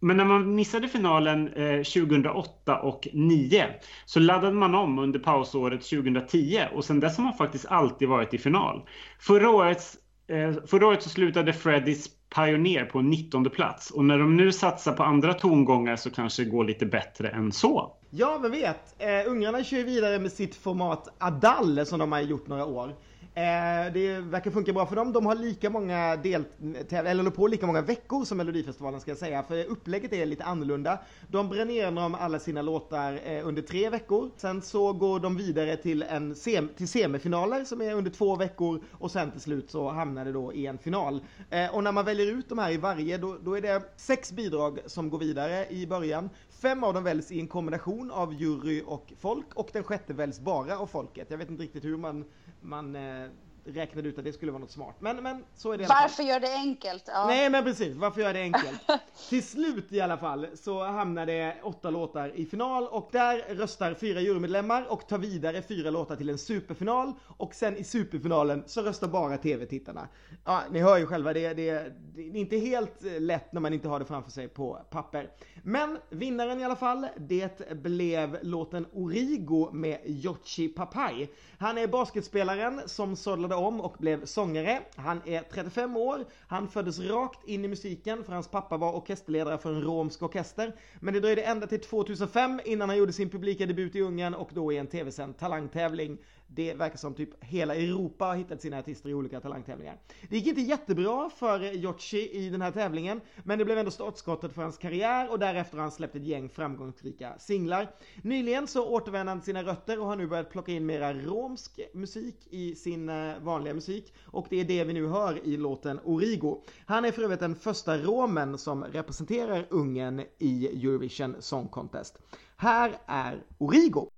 [0.00, 3.64] Men när man missade finalen eh, 2008 och 2009
[4.04, 8.34] så laddade man om under pausåret 2010 och sen dess har man faktiskt alltid varit
[8.34, 8.88] i final.
[9.20, 9.82] Förra året,
[10.28, 14.92] eh, förra året så slutade Freddys Pioneer på 19 plats och när de nu satsar
[14.92, 17.92] på andra tongångar så kanske det går lite bättre än så.
[18.10, 18.94] Ja, vem vet?
[18.98, 22.94] Eh, ungrarna kör ju vidare med sitt format Adal som de har gjort några år.
[23.36, 25.12] Eh, det verkar funka bra för dem.
[25.12, 29.18] De har lika många deltävlingar, eller håller på lika många veckor som Melodifestivalen ska jag
[29.18, 29.42] säga.
[29.42, 30.98] För upplägget är lite annorlunda.
[31.28, 34.30] De bränner igenom alla sina låtar eh, under tre veckor.
[34.36, 38.82] Sen så går de vidare till, en sem till semifinaler som är under två veckor.
[38.92, 41.20] Och sen till slut så hamnar det då i en final.
[41.50, 44.32] Eh, och när man väljer ut de här i varje, då, då är det sex
[44.32, 46.30] bidrag som går vidare i början.
[46.50, 50.40] Fem av dem väljs i en kombination av jury och folk och den sjätte väljs
[50.40, 51.26] bara av folket.
[51.30, 52.24] Jag vet inte riktigt hur man,
[52.66, 53.30] man eh,
[53.66, 54.96] räknade ut att det skulle vara något smart.
[54.98, 55.86] Men, men så är det.
[55.88, 57.04] Varför gör det enkelt?
[57.06, 57.26] Ja.
[57.26, 58.80] Nej men precis, varför gör det enkelt?
[59.28, 63.94] Till slut i alla fall så hamnar det åtta låtar i final och där röstar
[63.94, 68.82] fyra jurymedlemmar och tar vidare fyra låtar till en superfinal och sen i superfinalen så
[68.82, 70.08] röstar bara tv-tittarna.
[70.44, 73.88] Ja, ni hör ju själva, det, det, det är inte helt lätt när man inte
[73.88, 75.30] har det framför sig på papper.
[75.62, 81.28] Men vinnaren i alla fall, det blev låten Origo med Yoshi Papai.
[81.58, 84.80] Han är basketspelaren som sållade om och blev sångare.
[84.96, 89.58] Han är 35 år, han föddes rakt in i musiken för hans pappa var orkesterledare
[89.58, 90.72] för en romsk orkester.
[91.00, 94.50] Men det dröjde ända till 2005 innan han gjorde sin publika debut i Ungern och
[94.52, 96.18] då i en tv-sänd talangtävling.
[96.48, 99.98] Det verkar som typ hela Europa har hittat sina artister i olika talangtävlingar.
[100.28, 104.52] Det gick inte jättebra för Yoshi i den här tävlingen, men det blev ändå startskottet
[104.52, 107.90] för hans karriär och därefter har han släppt ett gäng framgångsrika singlar.
[108.22, 111.80] Nyligen så återvände han till sina rötter och har nu börjat plocka in mera romsk
[111.94, 116.00] musik i sin eh, vanliga musik och det är det vi nu hör i låten
[116.04, 116.62] Origo.
[116.86, 122.18] Han är för övrigt den första romen som representerar Ungern i Eurovision Song Contest.
[122.56, 124.10] Här är Origo.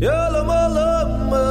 [0.00, 1.44] Yalamalama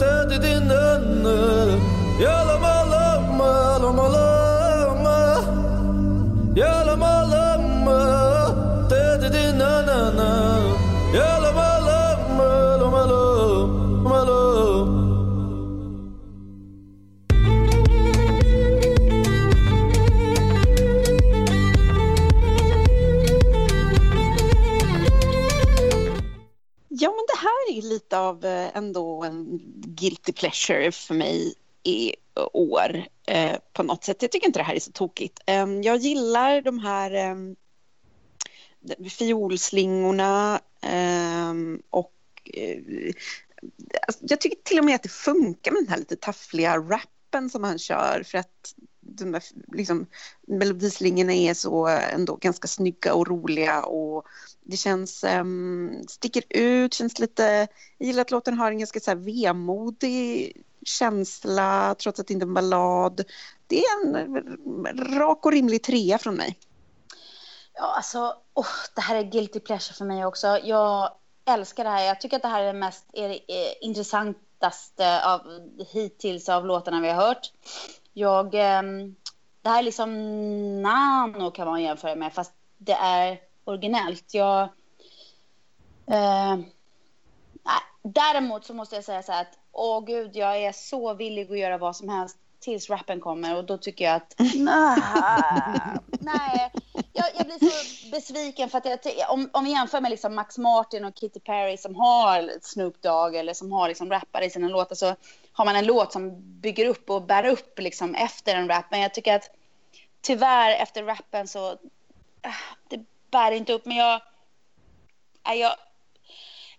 [0.00, 1.78] Derdinin önünü
[2.22, 5.40] Yalamalama Yalamalama
[6.56, 7.17] Yalamalama
[27.78, 32.14] är lite av eh, ändå en guilty pleasure för mig i
[32.52, 34.22] år eh, på något sätt.
[34.22, 35.40] Jag tycker inte det här är så tokigt.
[35.46, 37.36] Eh, jag gillar de här eh,
[39.08, 41.54] fiolslingorna eh,
[41.90, 42.14] och
[42.54, 42.78] eh,
[44.06, 47.50] alltså, jag tycker till och med att det funkar med den här lite taffliga rappen
[47.50, 48.74] som han kör för att
[49.08, 49.42] de där,
[49.72, 50.06] liksom,
[50.46, 54.26] melodislingorna är så ändå ganska snygga och roliga och
[54.62, 59.10] det känns, um, sticker ut, känns lite, jag gillar att låten har en ganska så
[59.10, 60.52] här vemodig
[60.84, 63.24] känsla trots att det inte är en ballad.
[63.66, 66.58] Det är en rak och rimlig trea från mig.
[67.74, 70.58] Ja, alltså, oh, det här är guilty pleasure för mig också.
[70.64, 71.10] Jag
[71.44, 72.04] älskar det här.
[72.04, 75.40] Jag tycker att det här är det mest är, är, eh, intressantaste av,
[75.92, 77.52] hittills av låtarna vi har hört.
[78.18, 79.14] Jag, ehm,
[79.62, 80.12] det här är liksom
[80.82, 84.34] nano kan man jämföra med, fast det är originellt.
[84.34, 84.62] Jag,
[86.06, 86.58] eh,
[88.02, 91.58] däremot så måste jag säga så här att åh gud, jag är så villig att
[91.58, 94.34] göra vad som helst tills rappen kommer och då tycker jag att
[96.20, 96.72] nej.
[97.12, 100.58] Jag, jag blir så besviken för att jag, om, om vi jämför med liksom Max
[100.58, 104.68] Martin och Katy Perry som har Snoop Dogg eller som har liksom rappare i sina
[104.68, 105.14] låtar så
[105.58, 108.84] har man en låt som bygger upp och bär upp liksom efter en rap.
[108.90, 109.50] Men jag tycker att
[110.20, 111.70] tyvärr efter rappen så
[112.42, 112.50] äh,
[112.88, 113.84] det bär inte upp.
[113.84, 114.22] Men jag,
[115.48, 115.72] äh, jag,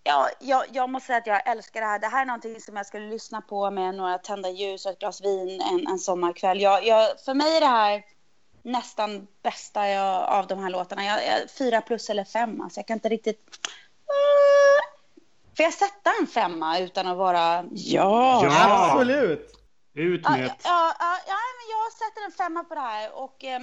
[0.04, 2.00] Ja, jag, jag måste säga att jag älskar det här.
[2.00, 5.00] Det här är någonting som jag skulle lyssna på med några tända ljus och ett
[5.00, 6.62] glas vin en, en sommarkväll.
[6.62, 8.04] Jag, jag, för mig är det här
[8.64, 11.06] nästan bästa jag, av de här låtarna.
[11.06, 13.70] Jag, jag, fyra plus eller fem, alltså jag kan inte riktigt...
[15.60, 17.64] Får jag sätta en femma utan att vara...
[17.72, 18.42] Ja!
[18.44, 18.90] Ja.
[18.92, 19.52] Absolut!
[19.94, 23.14] Ut Ja, med ja, ja, ja, ja, men jag sätter en femma på det här
[23.16, 23.60] och eh,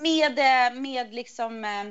[0.00, 1.64] med, eh, med liksom...
[1.64, 1.84] eh,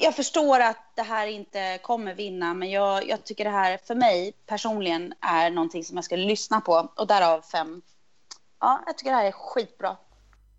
[0.00, 3.94] jag- förstår att det här inte kommer vinna, men jag, jag tycker det här för
[3.94, 7.82] mig personligen är någonting som jag skulle lyssna på och därav fem.
[8.60, 9.96] Ja, jag tycker det här är skitbra.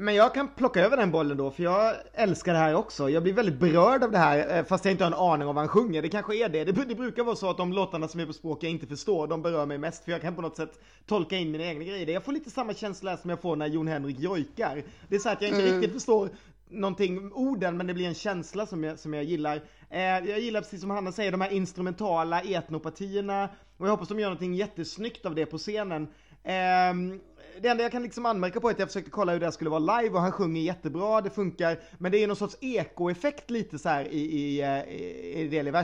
[0.02, 3.10] Men jag kan plocka över den bollen då, för jag älskar det här också.
[3.10, 5.56] Jag blir väldigt berörd av det här, eh, fast jag inte har en aning om
[5.56, 6.02] vad han sjunger.
[6.02, 6.64] Det kanske är det.
[6.64, 9.28] Det, det brukar vara så att de låtarna som är på språk jag inte förstår,
[9.28, 12.08] de berör mig mest, för jag kan på något sätt tolka in mina egna grejer.
[12.08, 14.84] Jag får lite samma känsla som jag får när Jon Henrik jojkar.
[15.08, 16.30] Det är så att jag inte riktigt förstår
[16.70, 19.62] någonting, orden, men det blir en känsla som jag, som jag gillar.
[19.90, 24.20] Eh, jag gillar precis som Hanna säger, de här instrumentala etnopartierna, och jag hoppas de
[24.20, 26.08] gör någonting jättesnyggt av det på scenen.
[26.44, 27.20] Ehm,
[27.62, 29.70] det enda jag kan liksom anmärka på är att jag försökte kolla hur det skulle
[29.70, 33.80] vara live och han sjunger jättebra, det funkar, men det är någon sorts ekoeffekt lite
[33.80, 35.76] så här i, i, eh, i, i del.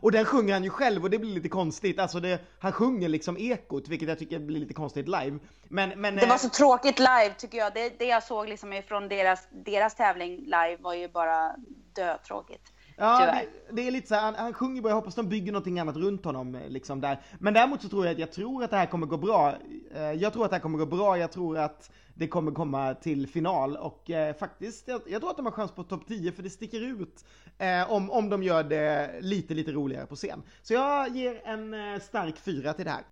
[0.00, 3.08] Och den sjunger han ju själv och det blir lite konstigt, alltså det, han sjunger
[3.08, 5.38] liksom ekot, vilket jag tycker blir lite konstigt live.
[5.68, 7.74] Men, men Det eh, var så tråkigt live tycker jag.
[7.74, 11.56] Det, det jag såg liksom ifrån deras, deras tävling live var ju bara
[11.94, 12.72] dötråkigt.
[12.96, 15.52] Ja, det, det är lite så här, han, han sjunger bra, jag hoppas de bygger
[15.52, 17.20] någonting annat runt honom eh, liksom där.
[17.38, 19.54] Men däremot så tror jag att jag tror att det här kommer gå bra.
[19.94, 22.94] Eh, Jag tror att det här kommer gå bra, jag tror att det kommer komma
[22.94, 26.32] till final och eh, faktiskt, jag, jag tror att de har chans på topp 10
[26.32, 27.24] för det sticker ut
[27.58, 30.42] eh, om, om de gör det lite, lite roligare på scen.
[30.62, 33.02] Så jag ger en eh, stark fyra till det här.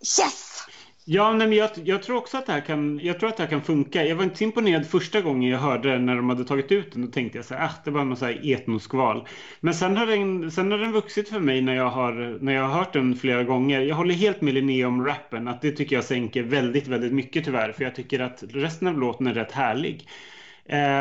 [0.00, 0.60] Yes!
[1.04, 3.42] Ja, nej, men jag, jag tror också att det här kan, jag tror att det
[3.42, 4.04] här kan funka.
[4.04, 6.92] Jag var inte så imponerad första gången jag hörde den när de hade tagit ut
[6.92, 7.02] den.
[7.06, 9.28] Då tänkte jag så här, ah, det var någon så här etnoskval.
[9.60, 12.62] Men sen har, den, sen har den vuxit för mig när jag, har, när jag
[12.62, 13.80] har hört den flera gånger.
[13.80, 17.44] Jag håller helt med Linnea om rappen, att det tycker jag sänker väldigt, väldigt mycket
[17.44, 17.72] tyvärr.
[17.72, 20.08] För jag tycker att resten av låten är rätt härlig.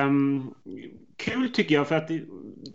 [0.05, 0.53] Um,
[1.19, 2.21] kul tycker jag för att det,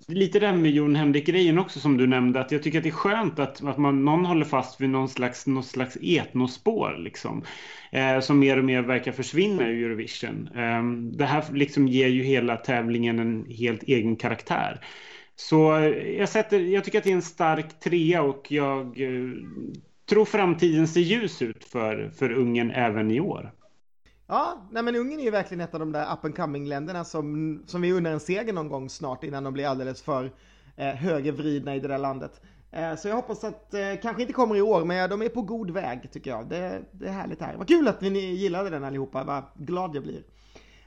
[0.07, 2.90] lite det här med Jon Henrik-grejen också som du nämnde att jag tycker att det
[2.90, 7.45] är skönt att, att man, någon håller fast vid någon slags, någon slags etnospår liksom
[7.92, 10.49] eh, som mer och mer verkar försvinna i Eurovision.
[10.55, 10.82] Eh,
[11.18, 14.80] det här liksom ger ju hela tävlingen en helt egen karaktär.
[15.36, 19.30] Så eh, jag, sätter, jag tycker att det är en stark trea och jag eh,
[20.09, 23.53] tror framtiden ser ljus ut för, för Ungern även i år.
[24.26, 27.04] Ja, nej men Ungern är ju verkligen ett av de där up and coming länderna
[27.04, 30.32] som, som vi undrar en seger någon gång snart innan de blir alldeles för
[30.76, 32.40] eh, högervridna i det där landet.
[32.70, 35.42] Eh, så jag hoppas att, eh, kanske inte kommer i år, men de är på
[35.42, 36.48] god väg tycker jag.
[36.48, 37.56] Det, det är härligt här.
[37.56, 40.22] Vad kul att ni gillade den allihopa, vad glad jag blir.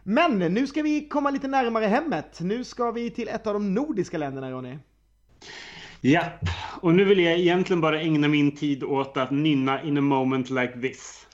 [0.03, 2.39] Men nu ska vi komma lite närmare hemmet.
[2.41, 4.77] Nu ska vi till ett av de nordiska länderna Ronny.
[6.01, 6.45] Japp,
[6.81, 10.49] och nu vill jag egentligen bara ägna min tid åt att nynna in a moment
[10.49, 11.26] like this.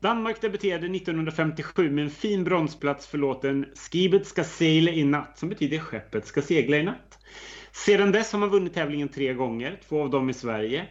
[0.00, 5.48] Danmark debuterade 1957 med en fin bronsplats för låten Skibet ska segla i natt, som
[5.48, 7.18] betyder skeppet ska segla i natt.
[7.72, 10.86] Sedan dess har man vunnit tävlingen tre gånger, två av dem i Sverige.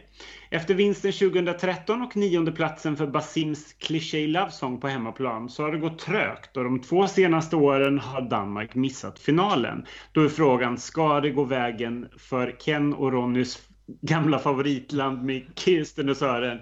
[0.50, 5.72] Efter vinsten 2013 och nionde platsen för Basims Cliché Love Song på hemmaplan så har
[5.72, 9.86] det gått trögt och de två senaste åren har Danmark missat finalen.
[10.12, 16.08] Då är frågan, ska det gå vägen för Ken och Ronnys gamla favoritland med Kirsten
[16.08, 16.58] och Sören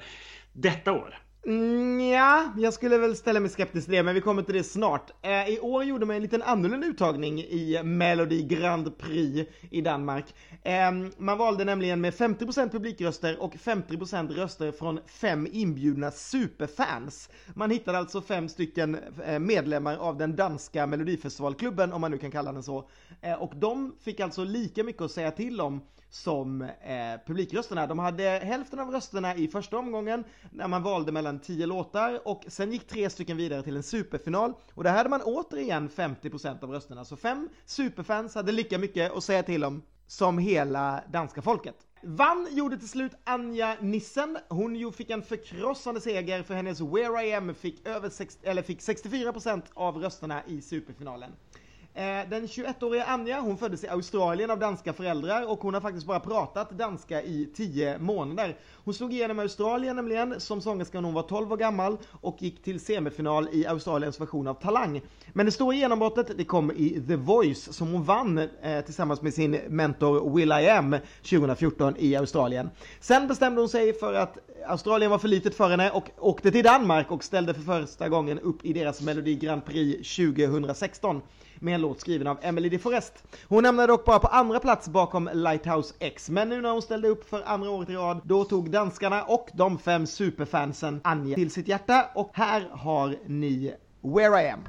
[0.53, 1.18] detta år?
[1.47, 4.64] Mm, ja, jag skulle väl ställa mig skeptisk till det, men vi kommer till det
[4.64, 5.11] snart.
[5.23, 10.25] Eh, I år gjorde man en liten annorlunda uttagning i Melodi Grand Prix i Danmark.
[10.62, 17.31] Eh, man valde nämligen med 50% publikröster och 50% röster från fem inbjudna superfans.
[17.55, 22.31] Man hittade alltså fem stycken eh, medlemmar av den danska melodifestivalklubben, om man nu kan
[22.31, 22.89] kalla den så.
[23.21, 25.81] Eh, och de fick alltså lika mycket att säga till om
[26.11, 26.69] som eh,
[27.27, 27.87] publikrösterna.
[27.87, 32.45] De hade hälften av rösterna i första omgången när man valde mellan 10 låtar och
[32.49, 36.71] sen gick tre stycken vidare till en superfinal och där hade man återigen 50% av
[36.71, 37.05] rösterna.
[37.05, 41.77] Så fem superfans hade lika mycket att säga till om som hela danska folket.
[42.03, 44.39] Vann gjorde till slut Anja Nissen.
[44.49, 48.63] Hon ju fick en förkrossande seger för hennes Where I Am fick, över 60, eller
[48.63, 51.31] fick 64% av rösterna i superfinalen.
[51.95, 56.07] Eh, den 21-åriga Anja, hon föddes i Australien av danska föräldrar och hon har faktiskt
[56.07, 58.57] bara pratat danska i 10 månader.
[58.84, 62.43] Hon slog igenom i Australien nämligen som sångerska när hon var 12 år gammal och
[62.43, 65.01] gick till semifinal i Australiens version av Talang.
[65.32, 69.34] Men det stora genombrottet det kom i The Voice som hon vann eh, tillsammans med
[69.34, 72.70] sin mentor Will I Am 2014 i Australien.
[73.01, 76.64] Sen bestämde hon sig för att Australien var för litet för henne och åkte till
[76.64, 81.22] Danmark och ställde för första gången upp i deras Melodi Grand Prix 2016
[81.61, 83.25] med en låt skriven av Emily de Forest.
[83.49, 87.09] Hon hamnade dock bara på andra plats bakom Lighthouse X, men nu när hon ställde
[87.09, 91.51] upp för andra året i rad, då tog danskarna och de fem superfansen Anja till
[91.51, 94.61] sitt hjärta och här har ni Where I Am.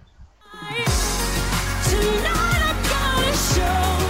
[1.89, 4.00] Tonight I'm gonna show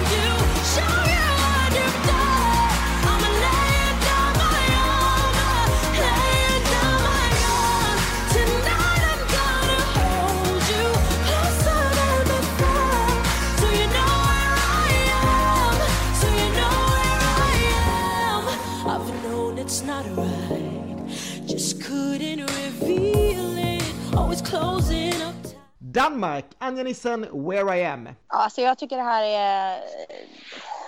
[25.94, 28.10] Danmark, Anja Nissen, Where I Am.
[28.28, 29.80] Alltså jag tycker det här är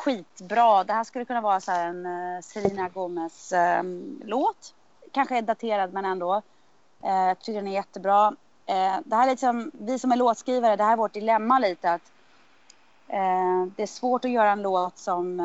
[0.04, 0.84] skitbra.
[0.84, 4.74] Det här skulle kunna vara så här en eh, Selena Gomez-låt.
[4.74, 6.42] Ehm, Kanske är daterad men ändå.
[7.04, 8.36] Eh, jag tycker den är jättebra.
[8.66, 11.92] Eh, det här är liksom, vi som är låtskrivare, det här är vårt dilemma lite
[11.92, 12.12] att
[13.76, 15.40] det är svårt att göra en låt som,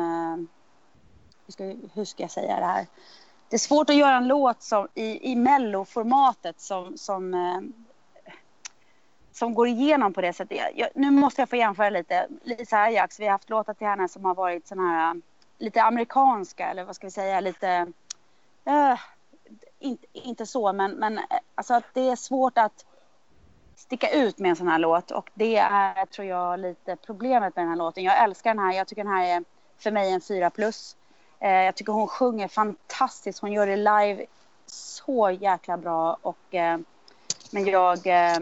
[1.45, 2.87] hur, ska, hur ska jag säga det här?
[3.49, 7.59] Det är svårt att göra en låt som, i, i melloformatet som, som eh,
[9.39, 10.57] som går igenom på det sättet.
[10.57, 12.27] Jag, jag, nu måste jag få jämföra lite.
[12.43, 15.21] Lisa Ajax, vi har haft låtar till henne som har varit såna här um,
[15.57, 17.87] lite amerikanska eller vad ska vi säga, lite
[18.67, 18.99] uh,
[19.79, 21.23] inte, inte så men, men eh,
[21.55, 22.85] alltså att det är svårt att
[23.75, 27.63] sticka ut med en sån här låt och det är tror jag lite problemet med
[27.63, 28.03] den här låten.
[28.03, 29.43] Jag älskar den här, jag tycker den här är
[29.77, 30.97] för mig en fyra plus.
[31.39, 34.25] Eh, jag tycker hon sjunger fantastiskt, hon gör det live
[34.65, 36.79] så jäkla bra och eh,
[37.51, 38.39] men jag eh,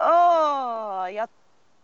[0.00, 1.28] Åh, jag,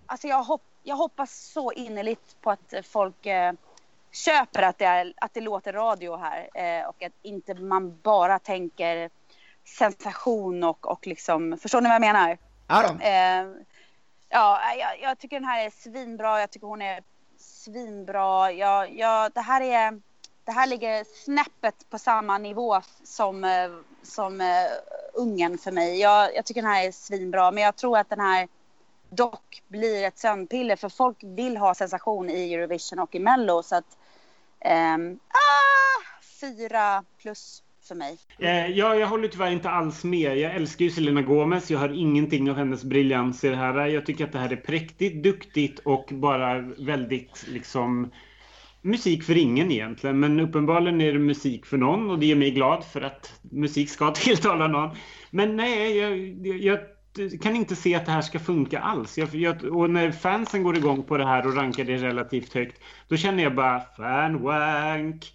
[0.06, 3.52] alltså jag, hopp, jag hoppas så innerligt på att folk eh,
[4.12, 8.38] köper att det, är, att det låter radio här eh, och att inte man bara
[8.38, 9.10] tänker
[9.64, 12.38] sensation och, och liksom, förstår ni vad jag menar?
[12.66, 13.00] Ja.
[13.00, 13.46] Eh,
[14.28, 16.40] ja, jag, jag tycker den här är svinbra.
[16.40, 17.02] Jag tycker hon är
[17.38, 18.52] svinbra.
[18.52, 20.00] Jag, jag, det, här är,
[20.44, 23.70] det här ligger snäppet på samma nivå som, eh,
[24.02, 24.40] som
[25.16, 26.00] ungen Ungern för mig.
[26.00, 28.48] Jag, jag tycker den här är svinbra, men jag tror att den här
[29.10, 33.62] dock blir ett sömnpiller för folk vill ha sensation i Eurovision och i Mello.
[33.62, 33.98] Så att,
[34.60, 38.18] ehm, ah, fyra plus för mig.
[38.38, 40.38] Eh, ja, jag håller tyvärr inte alls med.
[40.38, 41.70] Jag älskar ju Selena Gomez.
[41.70, 43.86] Jag har ingenting av hennes briljans i det här.
[43.86, 48.10] Jag tycker att det här är präktigt, duktigt och bara väldigt liksom
[48.84, 50.20] musik för ingen egentligen.
[50.20, 53.90] Men uppenbarligen är det musik för någon och det gör mig glad för att musik
[53.90, 54.96] ska tilltala någon.
[55.30, 56.18] Men nej, jag,
[56.56, 56.78] jag,
[57.42, 59.18] kan inte se att det här ska funka alls.
[59.18, 62.82] Jag, jag, och när fansen går igång på det här och rankar det relativt högt,
[63.08, 65.32] då känner jag bara fanwank.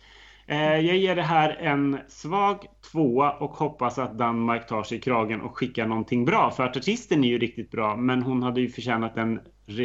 [0.48, 5.02] Eh, jag ger det här en svag tvåa och hoppas att Danmark tar sig i
[5.02, 6.52] kragen och skickar någonting bra.
[6.52, 9.40] För att artisten är ju riktigt bra, men hon hade ju förtjänat en,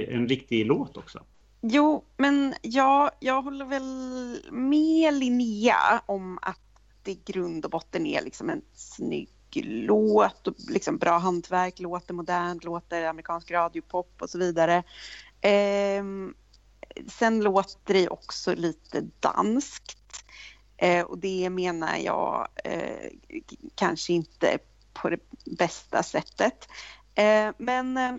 [0.09, 1.21] en riktig låt också.
[1.67, 6.61] Jo, men ja, jag håller väl med Linnea om att
[7.03, 9.31] det i grund och botten är liksom en snygg
[9.63, 14.83] låt och liksom bra hantverk, låter modernt, låter amerikansk radiopop och så vidare.
[15.41, 16.05] Eh,
[17.09, 20.25] sen låter det också lite danskt
[20.77, 23.11] eh, och det menar jag eh,
[23.75, 24.59] kanske inte
[24.93, 25.21] på det
[25.59, 26.69] bästa sättet.
[27.15, 28.15] Eh, men eh,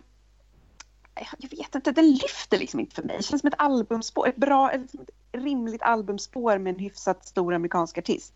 [1.39, 3.17] jag vet inte, den lyfter liksom inte för mig.
[3.17, 4.91] Det känns som ett albumspår, ett bra, ett
[5.31, 8.33] rimligt albumspår med en hyfsat stor amerikansk artist.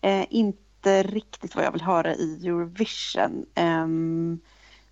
[0.00, 3.46] Eh, inte riktigt vad jag vill höra i Eurovision.
[3.54, 3.86] Eh,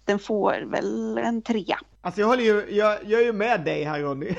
[0.04, 1.78] den får väl en trea.
[2.00, 4.26] Alltså jag håller ju, jag, jag är ju med dig här Ronny.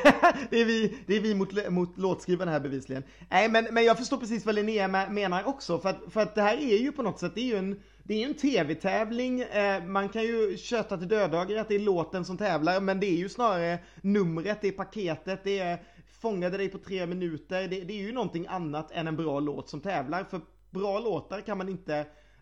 [0.50, 3.04] det är vi, det är vi mot, mot låtskrivarna här bevisligen.
[3.30, 5.80] Nej men, men jag förstår precis vad Linnea menar också.
[5.80, 7.80] För att, för att det här är ju på något sätt, det är ju en,
[8.12, 9.42] det är ju en tv-tävling.
[9.42, 12.82] Eh, man kan ju köta till döddagar att det är låten som tävlar.
[12.82, 15.82] Men det är ju snarare numret, det är paketet, det är
[16.20, 17.68] fångade dig på tre minuter.
[17.68, 20.24] Det, det är ju någonting annat än en bra låt som tävlar.
[20.24, 21.98] För bra låtar kan man inte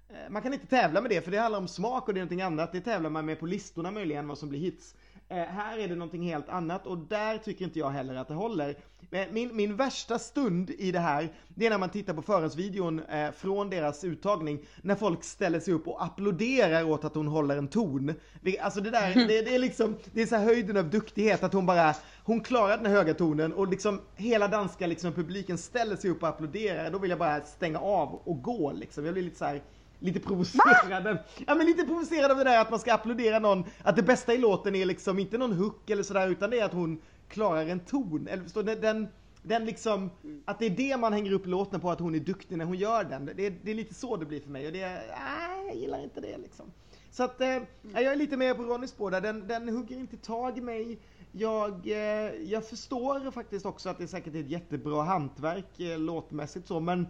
[0.10, 2.22] eh, man kan inte tävla med det för det handlar om smak och det är
[2.22, 2.72] någonting annat.
[2.72, 4.96] Det tävlar man med på listorna möjligen vad som blir hits.
[5.32, 8.34] Eh, här är det någonting helt annat och där tycker inte jag heller att det
[8.34, 8.76] håller.
[9.10, 13.00] Men Min, min värsta stund i det här, det är när man tittar på förhandsvideon
[13.00, 17.58] eh, från deras uttagning, när folk ställer sig upp och applåderar åt att hon håller
[17.58, 18.14] en ton.
[18.62, 21.66] Alltså det där, det, det är liksom, det är så höjden av duktighet att hon
[21.66, 26.24] bara, hon klarar den höga tonen och liksom hela danska liksom, publiken ställer sig upp
[26.24, 29.06] och applåderar, då vill jag bara stänga av och gå liksom.
[29.06, 29.62] Jag blir lite så här
[30.00, 31.18] lite provocerad.
[31.48, 34.34] Ja men lite provocerad av det där att man ska applådera någon, att det bästa
[34.34, 37.66] i låten är liksom inte någon hook eller sådär utan det är att hon klarar
[37.66, 38.28] en ton.
[38.28, 38.76] Eller förstår du?
[38.76, 39.08] Den,
[39.44, 40.10] den liksom,
[40.46, 42.78] att det är det man hänger upp låten på, att hon är duktig när hon
[42.78, 43.26] gör den.
[43.36, 45.76] Det, är- det är lite så det blir för mig och det, är- nej, jag
[45.76, 46.66] gillar inte det liksom.
[47.12, 47.58] Så att, eh,
[47.94, 50.98] jag är lite mer på Ronnys spår där, den, den hugger inte tag i mig.
[51.32, 56.68] Jag, eh, jag förstår faktiskt också att det säkert är ett jättebra hantverk eh, låtmässigt
[56.68, 57.08] så, men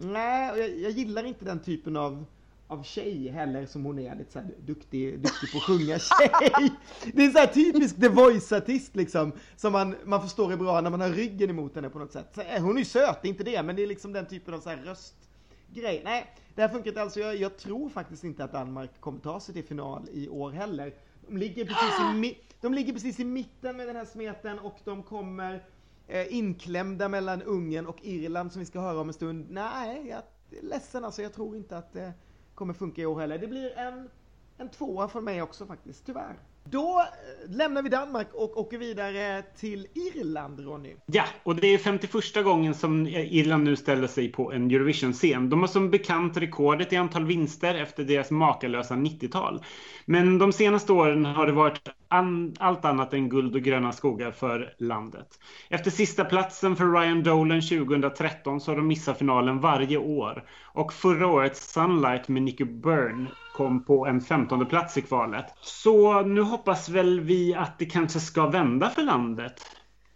[0.00, 2.24] nej, och jag, jag gillar inte den typen av
[2.70, 6.72] av tjej heller som hon är, lite så här duktig, duktig på att sjunga tjej.
[7.12, 10.90] Det är så här typisk The Voice-artist liksom, som man, man förstår är bra när
[10.90, 12.26] man har ryggen emot henne på något sätt.
[12.34, 14.26] Så, eh, hon är ju söt, det är inte det, men det är liksom den
[14.26, 16.02] typen av så här röstgrej.
[16.04, 17.16] Nej, det här funkar inte alls.
[17.16, 20.94] Jag, jag tror faktiskt inte att Danmark kommer ta sig till final i år heller.
[21.28, 25.02] De ligger precis i, de ligger precis i mitten med den här smeten och de
[25.02, 25.64] kommer
[26.10, 29.46] eh, inklämda mellan Ungern och Irland som vi ska höra om en stund.
[29.50, 31.22] Nej, jag är ledsen alltså.
[31.22, 32.12] Jag tror inte att det
[32.54, 33.38] kommer funka i år heller.
[33.38, 34.10] Det blir en,
[34.56, 36.38] en tvåa från mig också faktiskt, tyvärr.
[36.70, 40.94] Då eh, lämnar vi Danmark och åker vidare till Irland, Ronny.
[41.06, 45.50] Ja, och det är 51 gången som eh, Irland nu ställer sig på en Eurovision-scen.
[45.50, 49.64] De har som bekant rekordet i antal vinster efter deras makalösa 90-tal.
[50.04, 54.30] Men de senaste åren har det varit an- allt annat än guld och gröna skogar
[54.30, 55.28] för landet.
[55.68, 60.44] Efter sista platsen för Ryan Dolan 2013 så har de missat finalen varje år.
[60.74, 65.46] Och förra årets Sunlight med Nicky Byrne kom på en 15 plats i kvalet.
[65.60, 69.52] Så nu hoppas väl vi att det kanske ska vända för landet.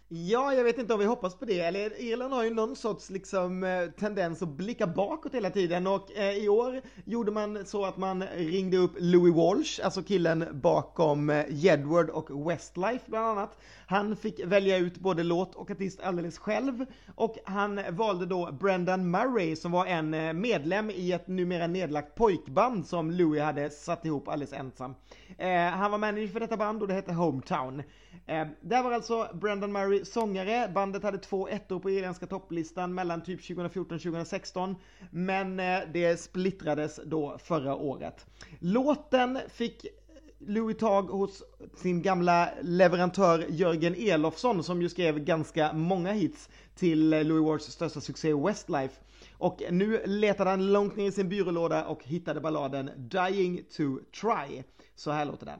[0.07, 1.59] Ja, jag vet inte om vi hoppas på det.
[1.59, 6.17] Eller Irland har ju någon sorts liksom eh, tendens att blicka bakåt hela tiden och
[6.17, 11.29] eh, i år gjorde man så att man ringde upp Louis Walsh, alltså killen bakom
[11.29, 13.57] eh, Jedward och Westlife bland annat.
[13.87, 16.85] Han fick välja ut både låt och artist alldeles själv
[17.15, 22.15] och han valde då Brendan Murray som var en eh, medlem i ett numera nedlagt
[22.15, 24.95] pojkband som Louis hade satt ihop alldeles ensam.
[25.37, 27.83] Eh, han var manager för detta band och det hette Hometown.
[28.25, 33.23] Eh, där var alltså Brendan Murray sångare, bandet hade två ettor på irländska topplistan mellan
[33.23, 34.75] typ 2014 och 2016
[35.11, 38.25] men eh, det splittrades då förra året.
[38.59, 39.91] Låten fick eh,
[40.39, 41.43] Louis tag hos
[41.75, 47.65] sin gamla leverantör Jörgen Elofsson som ju skrev ganska många hits till eh, Louis Wards
[47.65, 49.01] största succé Westlife.
[49.37, 54.63] Och nu letade han långt ner i sin byrålåda och hittade balladen Dying to Try.
[54.95, 55.59] Så här låter den.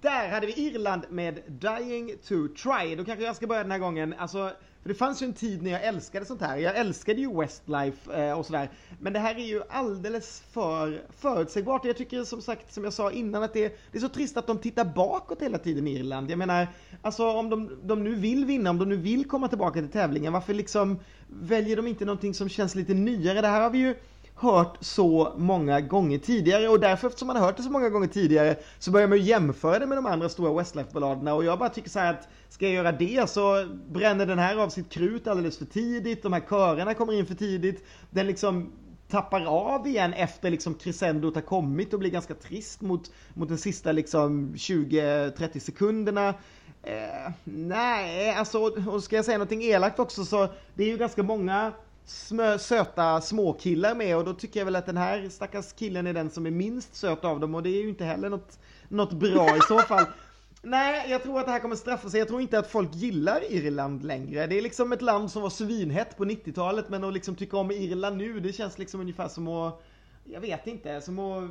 [0.00, 2.96] Där hade vi Irland med Dying to Try.
[2.96, 4.14] Då kanske jag ska börja den här gången.
[4.18, 4.52] Alltså,
[4.82, 6.56] för det fanns ju en tid när jag älskade sånt här.
[6.56, 8.70] Jag älskade ju Westlife eh, och sådär.
[9.00, 11.84] Men det här är ju alldeles för förutsägbart.
[11.84, 14.46] Jag tycker som sagt, som jag sa innan, att det, det är så trist att
[14.46, 16.30] de tittar bakåt hela tiden i Irland.
[16.30, 16.66] Jag menar,
[17.02, 20.32] alltså om de, de nu vill vinna, om de nu vill komma tillbaka till tävlingen,
[20.32, 20.98] varför liksom
[21.28, 23.40] väljer de inte någonting som känns lite nyare?
[23.40, 23.94] Det här har vi ju
[24.40, 26.68] hört så många gånger tidigare.
[26.68, 29.24] Och därför eftersom man har hört det så många gånger tidigare så börjar man ju
[29.24, 32.64] jämföra det med de andra stora Westlife-balladerna och jag bara tycker så här att ska
[32.64, 36.40] jag göra det så bränner den här av sitt krut alldeles för tidigt, de här
[36.40, 38.72] körerna kommer in för tidigt, den liksom
[39.08, 43.58] tappar av igen efter liksom crescendot har kommit och blir ganska trist mot, mot den
[43.58, 46.34] sista liksom 20-30 sekunderna.
[46.82, 51.22] Eh, nej, alltså och ska jag säga någonting elakt också så det är ju ganska
[51.22, 51.72] många
[52.10, 56.12] smö, söta småkillar med och då tycker jag väl att den här stackars killen är
[56.12, 59.12] den som är minst söt av dem och det är ju inte heller något, något
[59.12, 60.04] bra i så fall.
[60.62, 62.18] Nej, jag tror att det här kommer straffa sig.
[62.18, 64.46] Jag tror inte att folk gillar Irland längre.
[64.46, 67.70] Det är liksom ett land som var svinhett på 90-talet men att liksom tycka om
[67.70, 69.82] Irland nu, det känns liksom ungefär som att,
[70.24, 71.50] jag vet inte, som att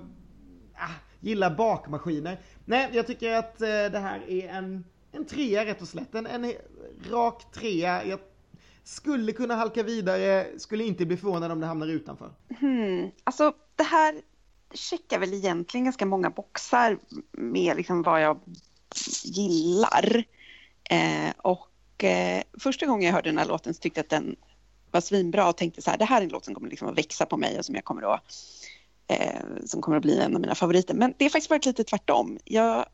[0.75, 2.39] ah, gilla bakmaskiner.
[2.65, 6.15] Nej, jag tycker att eh, det här är en, en trea rätt och slätt.
[6.15, 6.53] En, en
[7.11, 8.05] rak trea.
[8.05, 8.19] Jag
[8.87, 12.31] skulle kunna halka vidare, skulle inte bli förvånad om det hamnar utanför.
[12.59, 13.11] Hmm.
[13.23, 14.21] Alltså det här
[14.73, 16.97] checkar väl egentligen ganska många boxar
[17.31, 18.39] med liksom vad jag
[19.23, 20.23] gillar.
[20.83, 24.35] Eh, och eh, första gången jag hörde den här låten så tyckte jag att den
[24.91, 26.97] var svinbra och tänkte så här, det här är en låt som kommer liksom att
[26.97, 28.33] växa på mig och som jag kommer att
[29.07, 30.93] eh, som kommer att bli en av mina favoriter.
[30.93, 32.39] Men det har faktiskt varit lite tvärtom.
[32.43, 32.85] Jag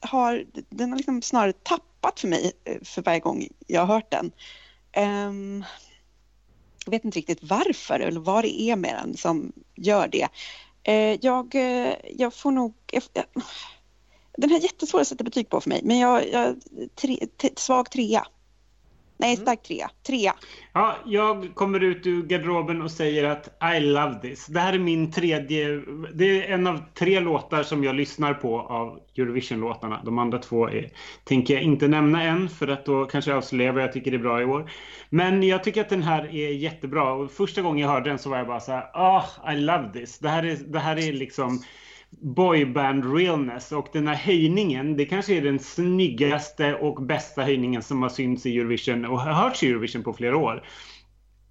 [0.00, 4.10] har, den har liksom snarare tappat för mig eh, för varje gång jag har hört
[4.10, 4.32] den.
[4.96, 5.64] Um,
[6.84, 10.28] jag vet inte riktigt varför eller vad det är med den som gör det.
[10.88, 12.74] Uh, jag, uh, jag får nog...
[12.92, 13.02] Jag,
[14.38, 16.56] den här är jättesvår att sätta betyg på för mig, men jag, jag
[16.94, 18.26] tre, t, svag trea.
[19.20, 19.90] Nej, stark trea.
[20.06, 20.34] Trea.
[20.72, 24.46] Ja, jag kommer ut ur garderoben och säger att I love this.
[24.46, 25.82] Det här är min tredje...
[26.14, 30.02] Det är en av tre låtar som jag lyssnar på av Eurovision-låtarna.
[30.04, 30.90] De andra två är,
[31.24, 34.18] tänker jag inte nämna än för att då kanske jag avslöjar vad jag tycker är
[34.18, 34.70] bra i år.
[35.10, 38.30] Men jag tycker att den här är jättebra och första gången jag hörde den så
[38.30, 40.18] var jag bara så här, ah, I love this.
[40.18, 41.62] Det här är, det här är liksom
[42.10, 48.02] boyband realness och den här höjningen, det kanske är den snyggaste och bästa höjningen som
[48.02, 50.66] har synts i Eurovision och har hörts i Eurovision på flera år.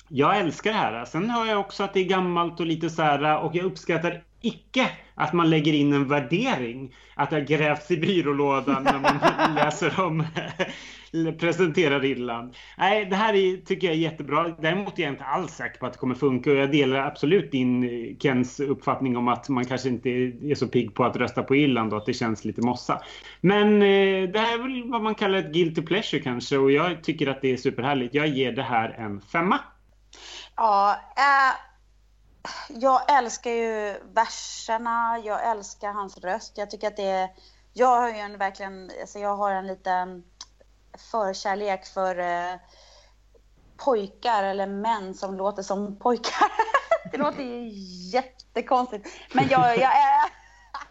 [0.10, 1.06] Jag älskar det här.
[1.06, 4.24] Sen hör jag också att det är gammalt och lite så här och jag uppskattar
[4.42, 6.96] icke att man lägger in en värdering.
[7.16, 12.56] Att det har grävts i byrålådan när man läser om eh, presenterar Irland.
[12.78, 14.56] Nej, det här är, tycker jag är jättebra.
[14.62, 17.52] Däremot är jag inte alls säker på att det kommer funka och jag delar absolut
[17.52, 21.44] din eh, Kens uppfattning om att man kanske inte är så pigg på att rösta
[21.44, 23.02] på Irland och att det känns lite mossa.
[23.42, 27.04] Men eh, det här är väl vad man kallar ett guilty pleasure kanske och jag
[27.04, 28.14] tycker att det är superhärligt.
[28.14, 29.60] Jag ger det här en femma.
[30.56, 31.67] Ja, äh,
[32.70, 36.58] jag älskar ju verserna, jag älskar hans röst.
[36.58, 37.30] Jag tycker att det är,
[37.74, 40.24] jag har ju en verkligen, alltså jag har en liten
[41.12, 42.60] förkärlek för eh,
[43.78, 46.52] pojkar eller män som låter som pojkar.
[47.12, 47.70] det låter ju
[48.12, 49.10] jättekonstigt.
[49.34, 50.30] Men jag, jag, är,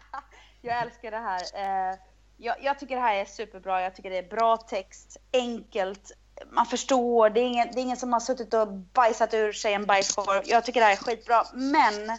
[0.61, 1.41] jag älskar det här.
[1.53, 1.97] Eh,
[2.37, 3.81] jag, jag, tycker det här är superbra.
[3.81, 6.11] Jag tycker det är bra text, enkelt.
[6.51, 7.29] Man förstår.
[7.29, 10.41] Det är ingen, det är ingen som har suttit och bajsat ur sig en bajskorv.
[10.45, 11.43] Jag tycker det här är skitbra.
[11.53, 12.17] Men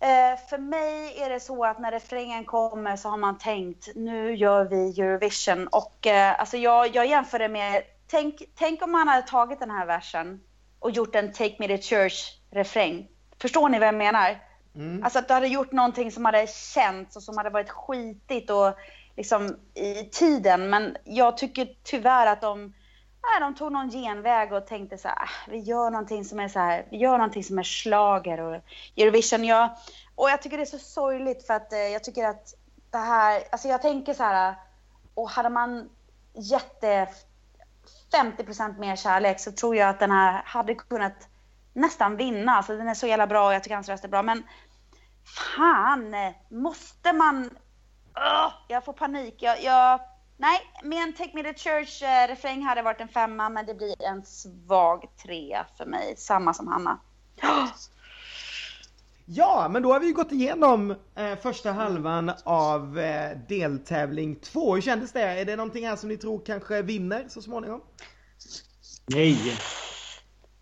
[0.00, 4.34] Eh, för mig är det så att när refrängen kommer så har man tänkt nu
[4.36, 9.08] gör vi Eurovision och eh, alltså jag, jag jämför det med tänk, tänk om man
[9.08, 10.40] hade tagit den här versen
[10.78, 13.08] och gjort en Take Me To Church refräng.
[13.40, 14.38] Förstår ni vad jag menar?
[14.74, 15.04] Mm.
[15.04, 18.74] Alltså att du hade gjort någonting som hade känts och som hade varit skitigt och
[19.18, 20.70] liksom i tiden.
[20.70, 22.62] Men jag tycker tyvärr att de,
[23.22, 26.48] nej, de tog någon genväg och tänkte så här, ah, vi gör någonting som är
[26.48, 28.62] så här, vi gör någonting som är slager och
[28.96, 29.44] Eurovision.
[29.44, 29.70] Jag,
[30.14, 32.54] och jag tycker det är så sorgligt för att eh, jag tycker att
[32.90, 34.54] det här, alltså jag tänker så här,
[35.14, 35.88] och hade man
[36.34, 37.08] gett eh, det
[38.12, 41.28] 50% mer kärlek så tror jag att den här hade kunnat
[41.72, 42.52] nästan vinna.
[42.52, 44.22] Alltså den är så jävla bra och jag tycker hans röst är bra.
[44.22, 44.42] Men
[45.56, 47.50] fan, eh, måste man...
[48.18, 49.34] Ugh, jag får panik.
[49.38, 50.00] Jag, jag,
[50.36, 54.24] nej, med en Take Me To Church-refräng hade varit en femma, men det blir en
[54.24, 56.14] svag trea för mig.
[56.16, 57.00] Samma som Hanna.
[59.30, 64.74] Ja, men då har vi gått igenom eh, första halvan av eh, deltävling två.
[64.74, 65.22] Hur kändes det?
[65.22, 67.80] Är det någonting här som ni tror kanske vinner så småningom?
[69.06, 69.58] Nej.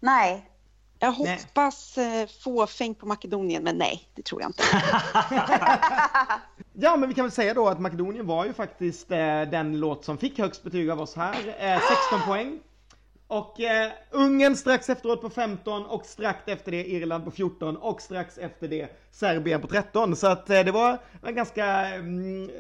[0.01, 0.51] Nej.
[0.99, 4.63] Jag hoppas eh, fåfängt på Makedonien, men nej, det tror jag inte.
[6.79, 10.05] Ja, men vi kan väl säga då att Makedonien var ju faktiskt eh, den låt
[10.05, 11.35] som fick högst betyg av oss här.
[11.59, 12.59] Eh, 16 poäng.
[13.27, 18.01] Och eh, Ungern strax efteråt på 15 och strax efter det Irland på 14 och
[18.01, 20.17] strax efter det Serbien på 13.
[20.17, 22.51] Så att eh, det var en ganska mm,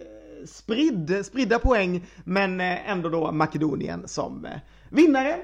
[0.46, 4.50] spridd, spridda poäng men eh, ändå då Makedonien som eh,
[4.90, 5.36] vinnare.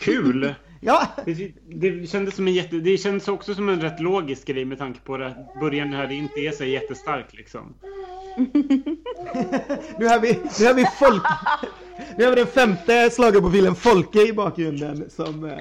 [0.00, 0.54] Kul!
[0.80, 4.64] Ja, Det, det, kändes som en jätte, det kändes också som en rätt logisk grej
[4.64, 7.74] med tanke på att början här inte är så jättestark liksom.
[9.98, 11.22] nu har vi, nu har vi folk...
[12.16, 15.58] Nu har vi den femte schlagerprofilen Folke i bakgrunden som, eh,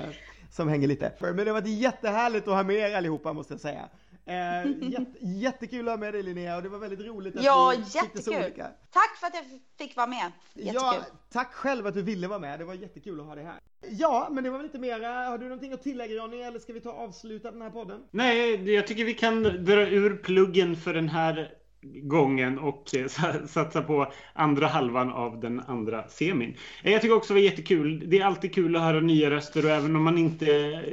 [0.51, 1.11] som hänger lite.
[1.19, 3.89] Men det har varit jättehärligt att ha med er allihopa måste jag säga.
[4.27, 7.73] Eh, jätte, jättekul att ha med dig Linnea och det var väldigt roligt att Ja,
[7.77, 8.45] vi tyckte så jättekul.
[8.45, 8.71] olika.
[8.91, 9.43] Tack för att jag
[9.77, 10.31] fick vara med.
[10.53, 10.75] Jättekul.
[10.75, 10.95] Ja,
[11.31, 12.59] tack själv att du ville vara med.
[12.59, 13.59] Det var jättekul att ha dig här.
[13.89, 15.07] Ja, men det var väl inte mera.
[15.29, 18.03] Har du någonting att tillägga Johnny eller ska vi ta och avsluta den här podden?
[18.11, 23.47] Nej, jag tycker vi kan dra ur pluggen för den här gången och eh, sa-
[23.47, 26.57] satsa på andra halvan av den andra semin.
[26.83, 28.09] Eh, Jag tycker också det var jättekul.
[28.09, 30.45] Det är alltid kul att höra nya röster och även om man inte...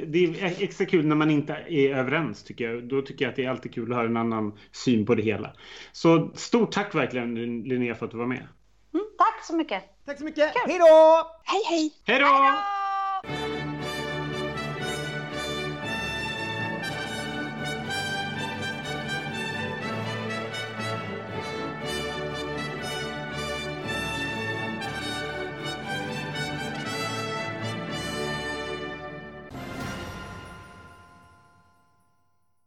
[0.07, 2.83] Det är extra kul när man inte är överens tycker jag.
[2.89, 5.23] Då tycker jag att det är alltid kul att höra en annan syn på det
[5.23, 5.53] hela.
[5.91, 8.47] Så stort tack verkligen Linnea för att du var med.
[8.93, 9.83] Mm, tack så mycket.
[10.05, 10.51] Tack så mycket.
[10.67, 11.23] Hej då!
[11.43, 11.91] hej, hej!
[12.05, 13.54] Hej då!